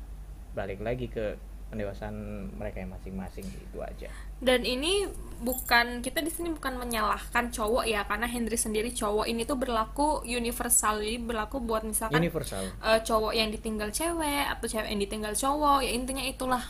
balik 0.57 0.81
lagi 0.81 1.05
ke 1.05 1.37
pendewasaan 1.67 2.15
mereka 2.56 2.80
yang 2.80 2.95
masing-masing 2.95 3.43
itu 3.43 3.77
aja. 3.84 4.08
Dan 4.39 4.63
ini 4.63 5.03
bukan 5.43 5.99
kita 5.99 6.23
di 6.23 6.32
sini 6.32 6.56
bukan 6.56 6.80
menyalahkan 6.80 7.51
cowok 7.51 7.84
ya, 7.84 8.08
karena 8.08 8.23
Henry 8.23 8.56
sendiri 8.56 8.89
cowok 8.96 9.27
ini 9.27 9.44
tuh 9.44 9.60
berlaku 9.60 10.23
universal, 10.23 11.04
jadi 11.04 11.19
berlaku 11.19 11.60
buat 11.60 11.83
misalkan 11.83 12.23
Universal. 12.23 12.71
eh, 12.71 13.00
cowok 13.04 13.33
yang 13.35 13.52
ditinggal 13.52 13.91
cewek 13.91 14.46
atau 14.48 14.65
cewek 14.65 14.87
yang 14.87 15.02
ditinggal 15.04 15.33
cowok, 15.35 15.83
ya 15.83 15.91
intinya 15.91 16.23
itulah. 16.23 16.63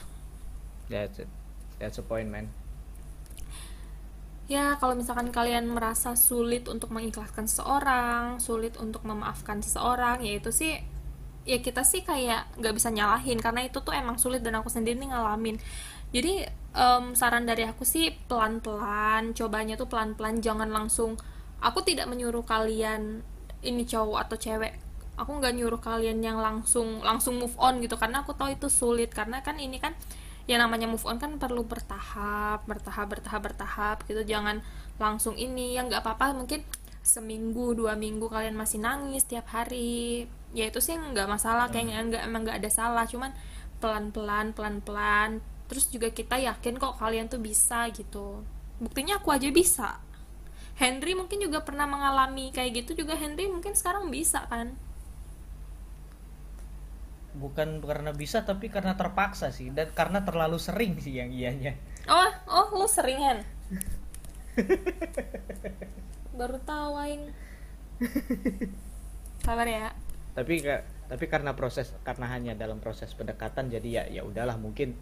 That's 0.90 1.22
it. 1.22 1.30
That's 1.78 2.02
the 2.02 2.06
point, 2.06 2.34
man. 2.34 2.50
Ya 4.48 4.80
kalau 4.80 4.96
misalkan 4.96 5.30
kalian 5.30 5.68
merasa 5.68 6.16
sulit 6.16 6.72
untuk 6.72 6.90
mengikhlaskan 6.96 7.52
seseorang, 7.52 8.40
sulit 8.40 8.80
untuk 8.80 9.04
memaafkan 9.04 9.60
seseorang, 9.60 10.24
ya 10.24 10.40
itu 10.40 10.56
sih 10.56 10.80
ya 11.48 11.64
kita 11.64 11.88
sih 11.88 12.04
kayak 12.04 12.60
nggak 12.60 12.74
bisa 12.76 12.92
nyalahin 12.92 13.40
karena 13.40 13.64
itu 13.64 13.80
tuh 13.80 13.96
emang 13.96 14.20
sulit 14.20 14.44
dan 14.44 14.60
aku 14.60 14.68
sendiri 14.68 15.00
nih 15.00 15.16
ngalamin. 15.16 15.56
Jadi 16.12 16.44
em, 16.76 17.06
saran 17.16 17.48
dari 17.48 17.64
aku 17.64 17.88
sih 17.88 18.12
pelan-pelan 18.28 19.32
cobanya 19.32 19.80
tuh 19.80 19.88
pelan-pelan 19.88 20.44
jangan 20.44 20.68
langsung 20.68 21.16
aku 21.64 21.82
tidak 21.82 22.06
menyuruh 22.12 22.44
kalian 22.46 23.24
ini 23.66 23.84
cowok 23.88 24.30
atau 24.30 24.38
cewek 24.38 24.74
aku 25.18 25.32
nggak 25.42 25.54
nyuruh 25.58 25.82
kalian 25.82 26.22
yang 26.22 26.38
langsung 26.38 27.02
langsung 27.02 27.42
move 27.42 27.58
on 27.58 27.82
gitu 27.82 27.98
karena 27.98 28.22
aku 28.22 28.38
tahu 28.38 28.54
itu 28.54 28.70
sulit 28.70 29.10
karena 29.10 29.42
kan 29.42 29.58
ini 29.58 29.82
kan 29.82 29.98
yang 30.46 30.64
namanya 30.64 30.86
move 30.88 31.04
on 31.10 31.18
kan 31.18 31.36
perlu 31.42 31.66
bertahap 31.66 32.64
bertahap 32.70 33.08
bertahap 33.10 33.42
bertahap 33.42 33.98
gitu 34.06 34.22
jangan 34.24 34.62
langsung 35.02 35.34
ini 35.36 35.76
ya 35.76 35.84
nggak 35.84 36.06
apa-apa 36.06 36.38
mungkin 36.38 36.62
seminggu 37.02 37.74
dua 37.74 37.98
minggu 37.98 38.30
kalian 38.30 38.54
masih 38.54 38.80
nangis 38.80 39.26
tiap 39.26 39.50
hari 39.50 40.30
ya 40.56 40.70
itu 40.72 40.80
sih 40.80 40.96
nggak 40.96 41.28
masalah 41.28 41.68
kayaknya 41.68 42.00
nggak 42.08 42.24
emang 42.24 42.42
nggak 42.48 42.60
ada 42.64 42.72
salah 42.72 43.04
cuman 43.04 43.36
pelan 43.78 44.10
pelan 44.16 44.56
pelan 44.56 44.80
pelan 44.80 45.32
terus 45.68 45.92
juga 45.92 46.10
kita 46.10 46.40
yakin 46.40 46.80
kok 46.80 46.96
kalian 46.96 47.28
tuh 47.28 47.44
bisa 47.44 47.92
gitu. 47.92 48.42
Buktinya 48.80 49.20
aku 49.20 49.36
aja 49.36 49.52
bisa. 49.52 50.00
Henry 50.80 51.18
mungkin 51.18 51.44
juga 51.44 51.66
pernah 51.66 51.90
mengalami 51.90 52.54
kayak 52.54 52.86
gitu 52.86 53.04
juga 53.04 53.18
Henry 53.20 53.52
mungkin 53.52 53.76
sekarang 53.76 54.08
bisa 54.08 54.48
kan? 54.48 54.80
Bukan 57.36 57.84
karena 57.84 58.16
bisa 58.16 58.48
tapi 58.48 58.72
karena 58.72 58.96
terpaksa 58.96 59.52
sih 59.52 59.70
dan 59.76 59.92
karena 59.92 60.24
terlalu 60.24 60.56
sering 60.56 60.96
sih 61.04 61.20
yang 61.20 61.34
ianya. 61.36 61.76
Oh 62.08 62.32
oh 62.48 62.68
lu 62.80 62.88
sering 62.88 63.20
Hen? 63.20 63.40
Baru 66.40 66.58
tahu 66.64 66.94
aing. 66.96 67.34
Sabar 69.44 69.68
ya 69.68 70.07
tapi 70.38 70.62
tapi 71.10 71.26
karena 71.26 71.58
proses 71.58 71.90
karena 72.06 72.30
hanya 72.30 72.54
dalam 72.54 72.78
proses 72.78 73.10
pendekatan 73.18 73.74
jadi 73.74 73.90
ya 73.90 74.04
ya 74.06 74.22
udahlah 74.22 74.62
mungkin 74.62 74.94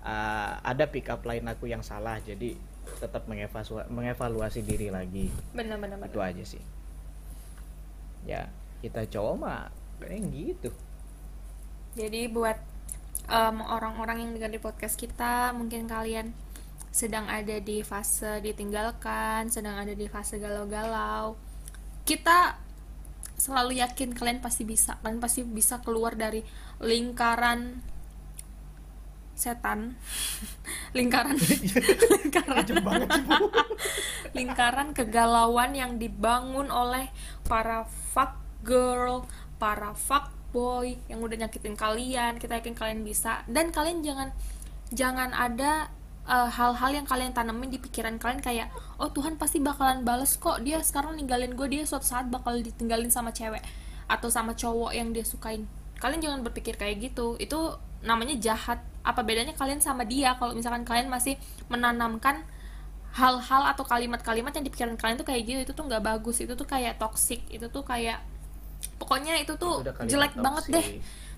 uh, 0.00 0.56
ada 0.64 0.88
pick 0.88 1.12
up 1.12 1.20
line 1.28 1.44
aku 1.44 1.68
yang 1.68 1.84
salah 1.84 2.16
jadi 2.24 2.56
tetap 2.96 3.28
mengevaluasi 3.28 3.92
mengevaluasi 3.92 4.60
diri 4.64 4.88
lagi. 4.88 5.28
Bener 5.52 5.76
itu 5.76 6.20
aja 6.24 6.44
sih. 6.56 6.62
Ya 8.24 8.48
kita 8.80 9.04
cowok 9.12 9.34
mah 9.36 9.68
kayak 10.00 10.24
gitu. 10.32 10.70
Jadi 11.92 12.32
buat 12.32 12.56
orang-orang 13.28 14.24
yang 14.24 14.30
dengar 14.32 14.48
di 14.48 14.56
podcast 14.62 14.96
kita, 14.96 15.52
mungkin 15.52 15.84
kalian 15.84 16.32
sedang 16.88 17.28
ada 17.28 17.60
di 17.60 17.84
fase 17.84 18.40
ditinggalkan, 18.40 19.52
sedang 19.52 19.76
ada 19.76 19.92
di 19.92 20.08
fase 20.08 20.40
galau-galau. 20.40 21.36
Kita 22.08 22.67
selalu 23.38 23.78
yakin 23.78 24.12
kalian 24.12 24.42
pasti 24.42 24.66
bisa, 24.66 24.98
kalian 25.00 25.22
pasti 25.22 25.46
bisa 25.46 25.78
keluar 25.80 26.18
dari 26.18 26.42
lingkaran 26.82 27.80
setan, 29.38 29.94
lingkaran, 30.98 31.38
lingkaran, 32.18 32.66
lingkaran 34.36 34.88
kegalauan 34.90 35.78
yang 35.78 35.94
dibangun 36.02 36.66
oleh 36.74 37.14
para 37.46 37.86
fuck 37.86 38.34
girl, 38.66 39.30
para 39.62 39.94
fuck 39.94 40.34
boy 40.50 40.98
yang 41.06 41.22
udah 41.22 41.46
nyakitin 41.46 41.78
kalian. 41.78 42.42
Kita 42.42 42.58
yakin 42.58 42.74
kalian 42.74 43.06
bisa. 43.06 43.46
Dan 43.46 43.70
kalian 43.70 44.02
jangan 44.02 44.34
jangan 44.90 45.30
ada 45.30 45.94
eh, 46.28 46.48
hal-hal 46.52 46.90
yang 46.92 47.06
kalian 47.08 47.32
tanemin 47.32 47.72
di 47.72 47.80
pikiran 47.80 48.20
kalian 48.20 48.44
kayak 48.44 48.68
oh 49.00 49.08
Tuhan 49.08 49.40
pasti 49.40 49.58
bakalan 49.58 50.04
bales 50.04 50.36
kok. 50.36 50.60
Dia 50.60 50.84
sekarang 50.84 51.16
ninggalin 51.16 51.56
gue 51.56 51.66
dia 51.72 51.82
suatu 51.88 52.04
saat 52.04 52.28
bakal 52.28 52.60
ditinggalin 52.60 53.08
sama 53.08 53.32
cewek 53.32 53.64
atau 54.08 54.28
sama 54.28 54.52
cowok 54.52 54.92
yang 54.92 55.12
dia 55.16 55.24
sukain. 55.24 55.64
Kalian 55.98 56.20
jangan 56.22 56.40
berpikir 56.46 56.76
kayak 56.76 57.00
gitu. 57.00 57.34
Itu 57.40 57.80
namanya 58.04 58.36
jahat. 58.38 58.84
Apa 59.02 59.24
bedanya 59.24 59.56
kalian 59.56 59.80
sama 59.80 60.04
dia 60.04 60.36
kalau 60.36 60.52
misalkan 60.52 60.84
kalian 60.84 61.08
masih 61.08 61.40
menanamkan 61.72 62.44
hal-hal 63.08 63.62
atau 63.72 63.88
kalimat-kalimat 63.88 64.52
yang 64.52 64.64
di 64.68 64.72
pikiran 64.72 64.94
kalian 65.00 65.16
tuh 65.16 65.26
kayak 65.26 65.42
gitu? 65.48 65.58
Itu 65.64 65.72
tuh 65.72 65.84
nggak 65.88 66.04
bagus. 66.04 66.44
Itu 66.44 66.54
tuh 66.54 66.68
kayak 66.68 67.00
toxic. 67.00 67.40
Itu 67.48 67.72
tuh 67.72 67.82
kayak 67.82 68.20
pokoknya 69.00 69.40
itu 69.42 69.58
tuh 69.58 69.82
Itu 69.82 70.14
jelek 70.14 70.38
banget 70.38 70.64
toxic. 70.70 70.74
deh 70.76 70.88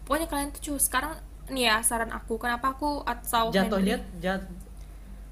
pokoknya 0.04 0.26
kalian 0.28 0.48
tuh 0.52 0.60
cuy 0.60 0.78
sekarang 0.82 1.12
nih 1.48 1.70
ya 1.70 1.76
saran 1.86 2.10
aku. 2.10 2.36
Kenapa 2.36 2.74
aku 2.74 3.06
atau 3.06 3.54
jatuhnya 3.54 4.02
jat 4.18 4.42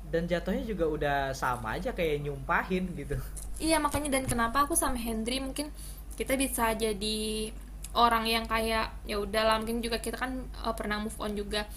dan 0.09 0.24
jatuhnya 0.24 0.64
juga 0.64 0.84
udah 0.88 1.18
sama 1.36 1.76
aja 1.76 1.92
kayak 1.92 2.24
nyumpahin 2.24 2.88
gitu. 2.96 3.16
Iya 3.59 3.82
makanya 3.82 4.18
dan 4.18 4.24
kenapa 4.24 4.64
aku 4.64 4.78
sama 4.78 4.96
Hendry 4.96 5.42
mungkin 5.42 5.68
kita 6.14 6.34
bisa 6.38 6.72
jadi 6.74 7.50
orang 7.94 8.24
yang 8.26 8.44
kayak 8.46 8.90
ya 9.04 9.16
udahlah 9.18 9.59
mungkin 9.61 9.82
juga 9.82 9.98
kita 10.00 10.16
kan 10.16 10.46
eh, 10.46 10.74
pernah 10.74 11.02
move 11.02 11.18
on 11.20 11.34
juga. 11.36 11.68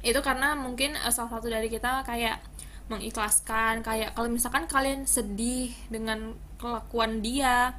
Itu 0.00 0.22
karena 0.24 0.56
mungkin 0.56 0.96
eh, 0.96 1.12
salah 1.12 1.36
satu 1.36 1.50
dari 1.50 1.68
kita 1.68 2.06
kayak 2.06 2.40
mengikhlaskan 2.86 3.82
kayak 3.82 4.14
kalau 4.14 4.30
misalkan 4.30 4.70
kalian 4.70 5.02
sedih 5.04 5.74
dengan 5.90 6.38
kelakuan 6.56 7.20
dia 7.20 7.74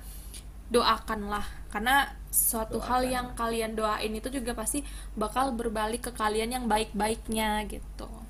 doakanlah. 0.67 1.47
Karena 1.71 2.11
suatu 2.27 2.77
hal 2.83 3.07
Doakan. 3.07 3.15
yang 3.15 3.27
kalian 3.33 3.71
doain 3.73 4.13
itu 4.13 4.29
juga 4.29 4.53
pasti 4.53 4.83
bakal 5.15 5.55
berbalik 5.55 6.05
ke 6.05 6.11
kalian 6.13 6.53
yang 6.53 6.65
baik-baiknya 6.67 7.65
gitu 7.65 8.26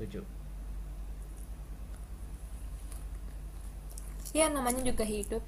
setuju 0.00 0.24
ya 4.30 4.46
namanya 4.50 4.82
juga 4.86 5.02
hidup. 5.02 5.42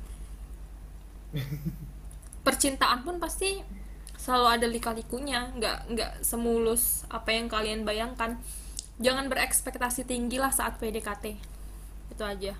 Percintaan 2.47 3.07
pun 3.07 3.23
pasti 3.23 3.63
selalu 4.19 4.47
ada 4.59 4.67
lika-likunya. 4.67 5.55
Nggak 5.55 5.79
nggak 5.95 6.13
semulus 6.27 7.07
apa 7.07 7.31
yang 7.31 7.47
kalian 7.47 7.87
bayangkan. 7.87 8.39
Jangan 8.99 9.31
berekspektasi 9.31 10.07
tinggi 10.07 10.39
lah 10.39 10.51
saat 10.51 10.79
PDKT 10.79 11.25
itu 12.13 12.23
aja. 12.23 12.55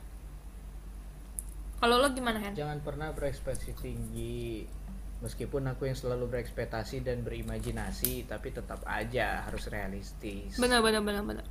Kalau 1.83 1.99
lo 1.99 2.15
gimana 2.15 2.39
Hen? 2.39 2.55
jangan 2.55 2.79
pernah 2.79 3.11
berekspektasi 3.11 3.75
tinggi. 3.75 4.65
Meskipun 5.23 5.71
aku 5.71 5.87
yang 5.87 5.95
selalu 5.95 6.35
berekspektasi 6.35 7.07
dan 7.07 7.23
berimajinasi 7.23 8.27
tapi 8.27 8.51
tetap 8.51 8.83
aja 8.87 9.47
harus 9.47 9.71
realistis. 9.71 10.59
Bener 10.59 10.83
bener 10.83 11.03
bener 11.03 11.23
bener 11.23 11.47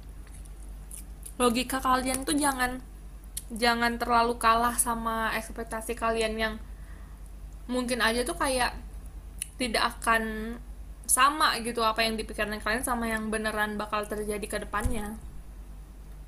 logika 1.41 1.81
kalian 1.81 2.21
tuh 2.21 2.37
jangan 2.37 2.77
jangan 3.51 3.97
terlalu 3.97 4.37
kalah 4.37 4.77
sama 4.77 5.33
ekspektasi 5.35 5.97
kalian 5.97 6.37
yang 6.37 6.53
mungkin 7.67 7.99
aja 7.99 8.21
tuh 8.23 8.37
kayak 8.37 8.77
tidak 9.59 9.97
akan 9.97 10.55
sama 11.09 11.59
gitu 11.59 11.83
apa 11.83 12.07
yang 12.07 12.15
dipikirkan 12.15 12.61
kalian 12.63 12.85
sama 12.87 13.11
yang 13.11 13.27
beneran 13.27 13.75
bakal 13.75 14.07
terjadi 14.07 14.45
ke 14.47 14.57
depannya. 14.63 15.19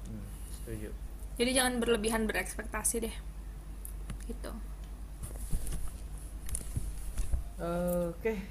Hmm, 0.10 0.28
setuju. 0.60 0.92
Jadi 1.40 1.52
jangan 1.56 1.80
berlebihan 1.80 2.28
berekspektasi 2.28 3.08
deh. 3.08 3.16
Gitu. 4.28 4.52
Oke, 7.64 8.44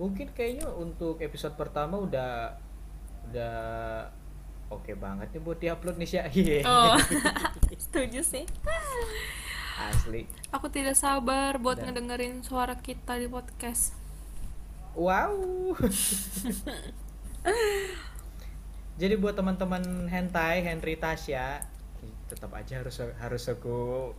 mungkin 0.00 0.32
kayaknya 0.32 0.72
untuk 0.72 1.20
episode 1.20 1.52
pertama 1.52 2.00
udah 2.00 2.56
udah 3.28 3.56
oke 4.70 4.92
banget 4.94 5.28
nih 5.30 5.42
buat 5.42 5.58
diupload 5.58 5.96
nih 5.98 6.08
Sya. 6.08 6.22
Iya. 6.32 6.58
oh 6.64 6.96
setuju 7.90 8.22
sih 8.22 8.44
Asli. 9.80 10.28
aku 10.52 10.68
tidak 10.68 10.94
sabar 10.94 11.58
buat 11.58 11.76
Dan- 11.76 11.92
ngedengerin 11.92 12.40
suara 12.40 12.78
kita 12.78 13.16
di 13.16 13.26
podcast 13.26 13.98
Wow. 14.90 15.70
Jadi 18.98 19.14
buat 19.16 19.32
teman-teman 19.32 20.10
hentai 20.10 20.60
Henry 20.60 20.98
Tasya, 20.98 21.62
tetap 22.26 22.50
aja 22.52 22.82
harus 22.82 22.98
harus 22.98 23.44
aku 23.46 24.10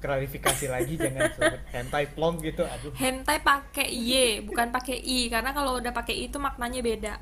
klarifikasi 0.00 0.66
lagi 0.66 0.96
jangan 1.04 1.30
sebut 1.30 1.60
hentai 1.68 2.04
plong 2.10 2.40
gitu. 2.40 2.64
Aduh. 2.64 2.96
hentai 2.96 3.44
pakai 3.44 3.86
y 3.86 4.40
bukan 4.40 4.72
pakai 4.72 4.96
i 4.98 5.28
karena 5.28 5.52
kalau 5.52 5.76
udah 5.78 5.92
pakai 5.92 6.16
i 6.16 6.32
itu 6.32 6.40
maknanya 6.40 6.80
beda 6.80 7.14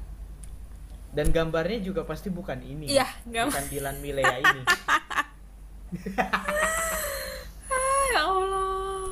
Dan 1.14 1.30
gambarnya 1.30 1.78
juga 1.80 2.02
pasti 2.02 2.26
bukan 2.28 2.58
ini. 2.58 2.90
Iya, 2.90 3.06
gambar- 3.24 3.48
bukan 3.48 3.64
Dilan 3.68 3.96
Milea 3.98 4.34
ini. 4.36 4.62
Ya 8.10 8.22
Allah 8.22 9.10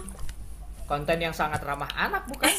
konten 0.84 1.18
yang 1.18 1.32
sangat 1.32 1.59
ramah 1.61 1.88
anak 1.90 2.22
bukan 2.24 2.46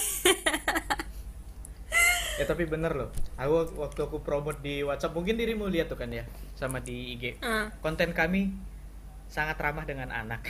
ya 2.34 2.44
tapi 2.44 2.66
bener 2.66 2.92
loh 2.92 3.10
aku 3.36 3.54
waktu 3.78 4.00
aku 4.02 4.18
promote 4.20 4.58
di 4.60 4.82
WhatsApp 4.82 5.14
mungkin 5.14 5.38
dirimu 5.38 5.70
lihat 5.70 5.86
tuh 5.86 5.96
kan 5.96 6.10
ya 6.10 6.26
sama 6.54 6.82
di 6.82 7.14
IG 7.14 7.38
Hmm. 7.38 7.70
konten 7.78 8.10
kami 8.10 8.50
sangat 9.30 9.56
ramah 9.56 9.86
dengan 9.86 10.10
anak 10.10 10.50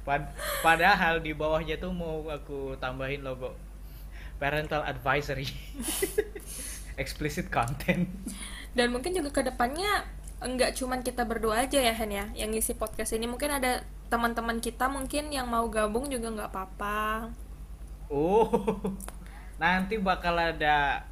Pad- 0.00 0.30
padahal 0.62 1.18
di 1.18 1.34
bawahnya 1.34 1.76
tuh 1.76 1.90
mau 1.90 2.22
aku 2.24 2.78
tambahin 2.78 3.20
logo 3.20 3.58
parental 4.36 4.80
advisory 4.82 5.50
explicit 6.96 7.52
content. 7.52 8.08
Dan 8.76 8.92
mungkin 8.92 9.16
juga 9.16 9.32
ke 9.32 9.42
depannya 9.44 10.04
enggak 10.36 10.76
cuman 10.76 11.00
kita 11.00 11.24
berdua 11.24 11.64
aja 11.64 11.80
ya 11.80 11.96
Hen 11.96 12.12
ya 12.12 12.26
yang 12.36 12.52
ngisi 12.52 12.76
podcast 12.76 13.16
ini. 13.16 13.24
Mungkin 13.24 13.48
ada 13.48 13.84
teman-teman 14.12 14.60
kita 14.60 14.88
mungkin 14.88 15.32
yang 15.32 15.48
mau 15.48 15.64
gabung 15.72 16.12
juga 16.12 16.28
nggak 16.32 16.50
apa-apa. 16.52 17.32
Oh, 18.12 18.48
nanti 19.62 19.96
bakal 19.96 20.36
ada 20.36 21.08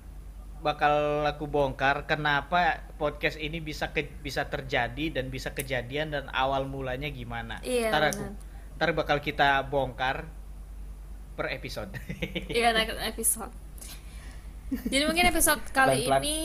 bakal 0.65 1.29
aku 1.29 1.45
bongkar 1.45 2.09
kenapa 2.09 2.89
podcast 2.97 3.37
ini 3.37 3.61
bisa 3.61 3.93
ke, 3.93 4.09
bisa 4.25 4.49
terjadi 4.49 5.21
dan 5.21 5.29
bisa 5.29 5.53
kejadian 5.53 6.13
dan 6.13 6.25
awal 6.33 6.65
mulanya 6.65 7.13
gimana. 7.13 7.61
Iya, 7.61 7.93
ntar 7.93 8.13
aku 8.13 8.25
ntar 8.75 8.91
bakal 8.97 9.19
kita 9.21 9.65
bongkar 9.69 10.25
per 11.35 11.53
episode. 11.53 11.93
iya 12.49 12.73
next 12.77 12.97
episode 13.01 13.64
Jadi 14.85 15.03
mungkin 15.07 15.25
episode 15.29 15.63
kali 15.71 16.07
Pelan-pelan. 16.07 16.21
ini 16.27 16.39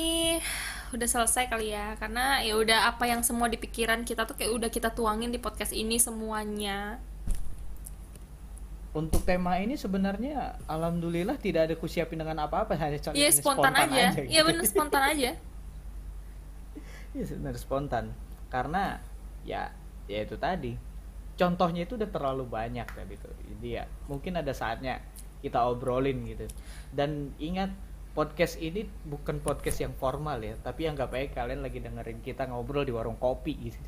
udah 0.89 1.05
selesai 1.05 1.45
kali 1.47 1.69
ya 1.69 1.93
karena 2.01 2.41
ya 2.41 2.57
udah 2.57 2.89
apa 2.89 3.05
yang 3.05 3.21
semua 3.21 3.45
di 3.45 3.61
pikiran 3.61 4.01
kita 4.01 4.25
tuh 4.25 4.33
kayak 4.33 4.49
udah 4.53 4.69
kita 4.69 4.89
tuangin 4.89 5.29
di 5.29 5.37
podcast 5.37 5.73
ini 5.73 5.97
semuanya. 5.97 6.97
Untuk 8.89 9.21
tema 9.21 9.61
ini 9.61 9.77
sebenarnya 9.77 10.57
alhamdulillah 10.65 11.37
tidak 11.37 11.69
ada 11.69 11.75
kusiapin 11.77 12.17
dengan 12.17 12.41
apa-apa 12.41 12.73
hanya 12.73 12.97
co- 12.97 13.13
Iya 13.13 13.29
hanya 13.29 13.37
spontan, 13.37 13.73
aja. 13.77 14.05
Iya 14.17 14.41
gitu. 14.41 14.47
bener 14.49 14.63
spontan 14.65 15.03
aja. 15.05 15.31
Iya 17.09 17.25
sebenarnya 17.25 17.57
spontan 17.57 18.05
karena 18.53 19.01
ya 19.41 19.73
ya 20.05 20.19
itu 20.21 20.37
tadi 20.37 20.77
contohnya 21.33 21.85
itu 21.89 21.97
udah 21.97 22.05
terlalu 22.05 22.45
banyak 22.45 22.85
tadi 22.85 23.17
tuh 23.17 23.33
jadi 23.45 23.81
ya 23.81 23.83
mungkin 24.05 24.37
ada 24.37 24.53
saatnya 24.53 25.01
kita 25.41 25.57
obrolin 25.69 26.21
gitu 26.29 26.45
dan 26.93 27.33
ingat 27.41 27.73
podcast 28.11 28.57
ini 28.57 28.83
bukan 29.05 29.39
podcast 29.39 29.79
yang 29.79 29.93
formal 29.95 30.37
ya 30.39 30.57
tapi 30.59 30.85
anggap 30.85 31.13
aja 31.13 31.43
kalian 31.43 31.61
lagi 31.61 31.79
dengerin 31.79 32.19
kita 32.19 32.49
ngobrol 32.49 32.83
di 32.83 32.91
warung 32.91 33.15
kopi 33.15 33.53
gitu 33.69 33.79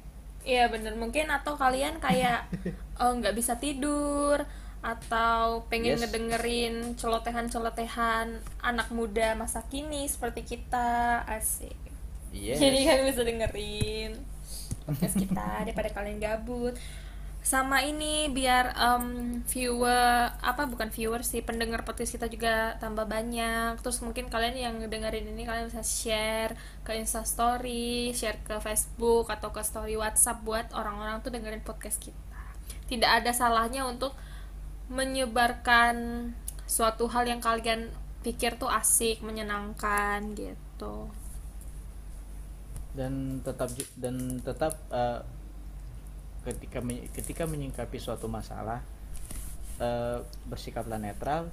Iya 0.41 0.73
bener 0.73 0.97
mungkin 0.97 1.29
atau 1.29 1.53
kalian 1.53 2.01
kayak 2.01 2.49
eh, 3.01 3.11
nggak 3.13 3.37
bisa 3.37 3.61
tidur 3.61 4.41
atau 4.81 5.61
pengen 5.69 5.93
Yes. 5.93 6.01
ngedengerin 6.01 6.97
celotehan-celotehan 6.97 8.41
anak 8.65 8.89
muda 8.89 9.37
masa 9.37 9.61
kini 9.69 10.09
seperti 10.09 10.41
kita 10.41 11.21
asik. 11.29 11.77
Yes. 12.33 12.57
Jadi 12.57 12.89
kalian 12.89 13.05
bisa 13.05 13.21
dengerin 13.21 14.11
podcast 14.81 15.13
kita 15.13 15.61
daripada 15.61 15.89
kalian 15.93 16.17
gabut. 16.17 16.73
Sama 17.41 17.81
ini 17.81 18.29
biar 18.29 18.77
em, 18.77 19.05
viewer 19.49 20.29
apa 20.45 20.69
bukan 20.69 20.93
viewer 20.93 21.25
sih 21.25 21.41
pendengar 21.41 21.81
podcast 21.81 22.13
kita 22.13 22.29
juga 22.29 22.77
tambah 22.77 23.09
banyak. 23.09 23.81
Terus 23.81 23.97
mungkin 24.05 24.29
kalian 24.29 24.55
yang 24.55 24.75
dengerin 24.85 25.25
ini 25.33 25.43
kalian 25.49 25.67
bisa 25.73 25.81
share 25.81 26.53
ke 26.85 26.93
Insta 26.93 27.25
Story, 27.25 28.13
share 28.13 28.37
ke 28.45 28.61
Facebook 28.61 29.33
atau 29.33 29.49
ke 29.49 29.61
story 29.65 29.97
WhatsApp 29.97 30.45
buat 30.45 30.69
orang-orang 30.77 31.25
tuh 31.25 31.33
dengerin 31.33 31.65
podcast 31.65 31.97
kita. 31.97 32.41
Tidak 32.85 33.09
ada 33.09 33.33
salahnya 33.33 33.89
untuk 33.89 34.13
menyebarkan 34.93 36.29
suatu 36.69 37.09
hal 37.09 37.25
yang 37.25 37.41
kalian 37.41 37.89
pikir 38.21 38.55
tuh 38.61 38.69
asik, 38.69 39.25
menyenangkan 39.25 40.37
gitu. 40.37 41.09
dan 42.91 43.39
tetap 43.39 43.71
dan 43.95 44.43
tetap 44.43 44.75
eh, 44.91 45.23
ketika 46.41 46.81
ketika 47.13 47.43
menyingkapi 47.45 48.01
suatu 48.01 48.25
masalah 48.25 48.81
eh, 49.77 50.19
bersikaplah 50.49 50.97
netral 50.97 51.49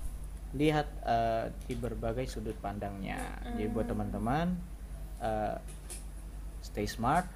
lihat 0.56 0.88
eh, 1.04 1.52
di 1.68 1.76
berbagai 1.76 2.24
sudut 2.26 2.56
pandangnya. 2.56 3.20
Jadi 3.52 3.68
buat 3.68 3.84
teman-teman 3.84 4.56
eh, 5.20 5.56
stay 6.64 6.88
smart. 6.88 7.28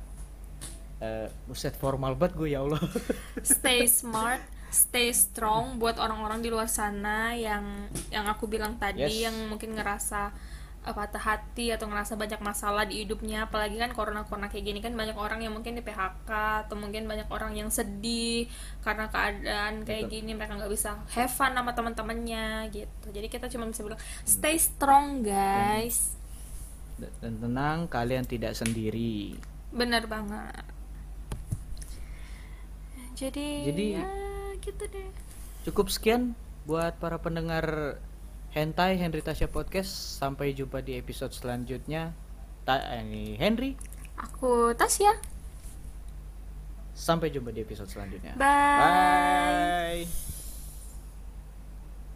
Buset 1.51 1.75
formal 1.75 2.15
banget 2.15 2.39
gue 2.39 2.49
ya 2.55 2.63
Allah. 2.63 2.79
Stay 3.43 3.91
smart, 3.91 4.39
stay 4.71 5.11
strong 5.11 5.83
buat 5.83 5.99
orang-orang 5.99 6.47
di 6.47 6.47
luar 6.47 6.71
sana 6.71 7.35
yang 7.35 7.91
yang 8.15 8.23
aku 8.31 8.47
bilang 8.47 8.79
tadi 8.79 9.03
Yes. 9.03 9.27
yang 9.27 9.35
mungkin 9.51 9.75
ngerasa 9.75 10.31
patah 10.83 11.23
hati 11.23 11.71
atau 11.71 11.87
ngerasa 11.87 12.19
banyak 12.19 12.43
masalah 12.43 12.83
di 12.83 13.07
hidupnya 13.07 13.47
apalagi 13.47 13.79
kan 13.79 13.95
corona-corona 13.95 14.51
kayak 14.51 14.67
gini 14.67 14.83
kan 14.83 14.91
banyak 14.99 15.15
orang 15.15 15.39
yang 15.39 15.55
mungkin 15.55 15.79
di 15.79 15.83
PHK 15.87 16.31
atau 16.67 16.75
mungkin 16.75 17.07
banyak 17.07 17.31
orang 17.31 17.55
yang 17.55 17.71
sedih 17.71 18.51
karena 18.83 19.07
keadaan 19.07 19.87
kayak 19.87 20.11
Betul. 20.11 20.15
gini 20.19 20.35
mereka 20.35 20.59
nggak 20.59 20.73
bisa 20.75 20.99
have 21.15 21.31
fun 21.31 21.55
sama 21.55 21.71
teman-temannya 21.71 22.67
gitu. 22.75 23.07
Jadi 23.15 23.27
kita 23.31 23.47
cuma 23.47 23.71
bisa 23.71 23.87
bilang 23.87 24.03
stay 24.27 24.59
strong 24.59 25.23
guys. 25.23 26.19
Dan- 26.99 27.39
tenang 27.39 27.87
kalian 27.87 28.27
tidak 28.27 28.59
sendiri. 28.59 29.39
Bener 29.71 30.11
banget. 30.11 30.67
Jadi 33.15 33.71
Jadi- 33.71 33.95
ya 34.03 34.07
gitu 34.59 34.85
deh. 34.91 35.09
cukup 35.63 35.95
sekian 35.95 36.35
buat 36.67 36.99
para 36.99 37.19
pendengar 37.23 37.99
Hentai 38.53 39.01
Henry 39.01 39.25
Tasya 39.25 39.49
Podcast. 39.49 40.21
Sampai 40.21 40.53
jumpa 40.53 40.85
di 40.85 41.01
episode 41.01 41.33
selanjutnya. 41.33 42.13
Ta 42.69 42.79
ini 43.01 43.35
Henry. 43.41 43.75
Aku 44.21 44.77
Tasya. 44.77 45.17
Sampai 46.93 47.33
jumpa 47.33 47.49
di 47.51 47.65
episode 47.65 47.89
selanjutnya. 47.89 48.37
Bye. 48.37 50.05
Bye 50.05 50.32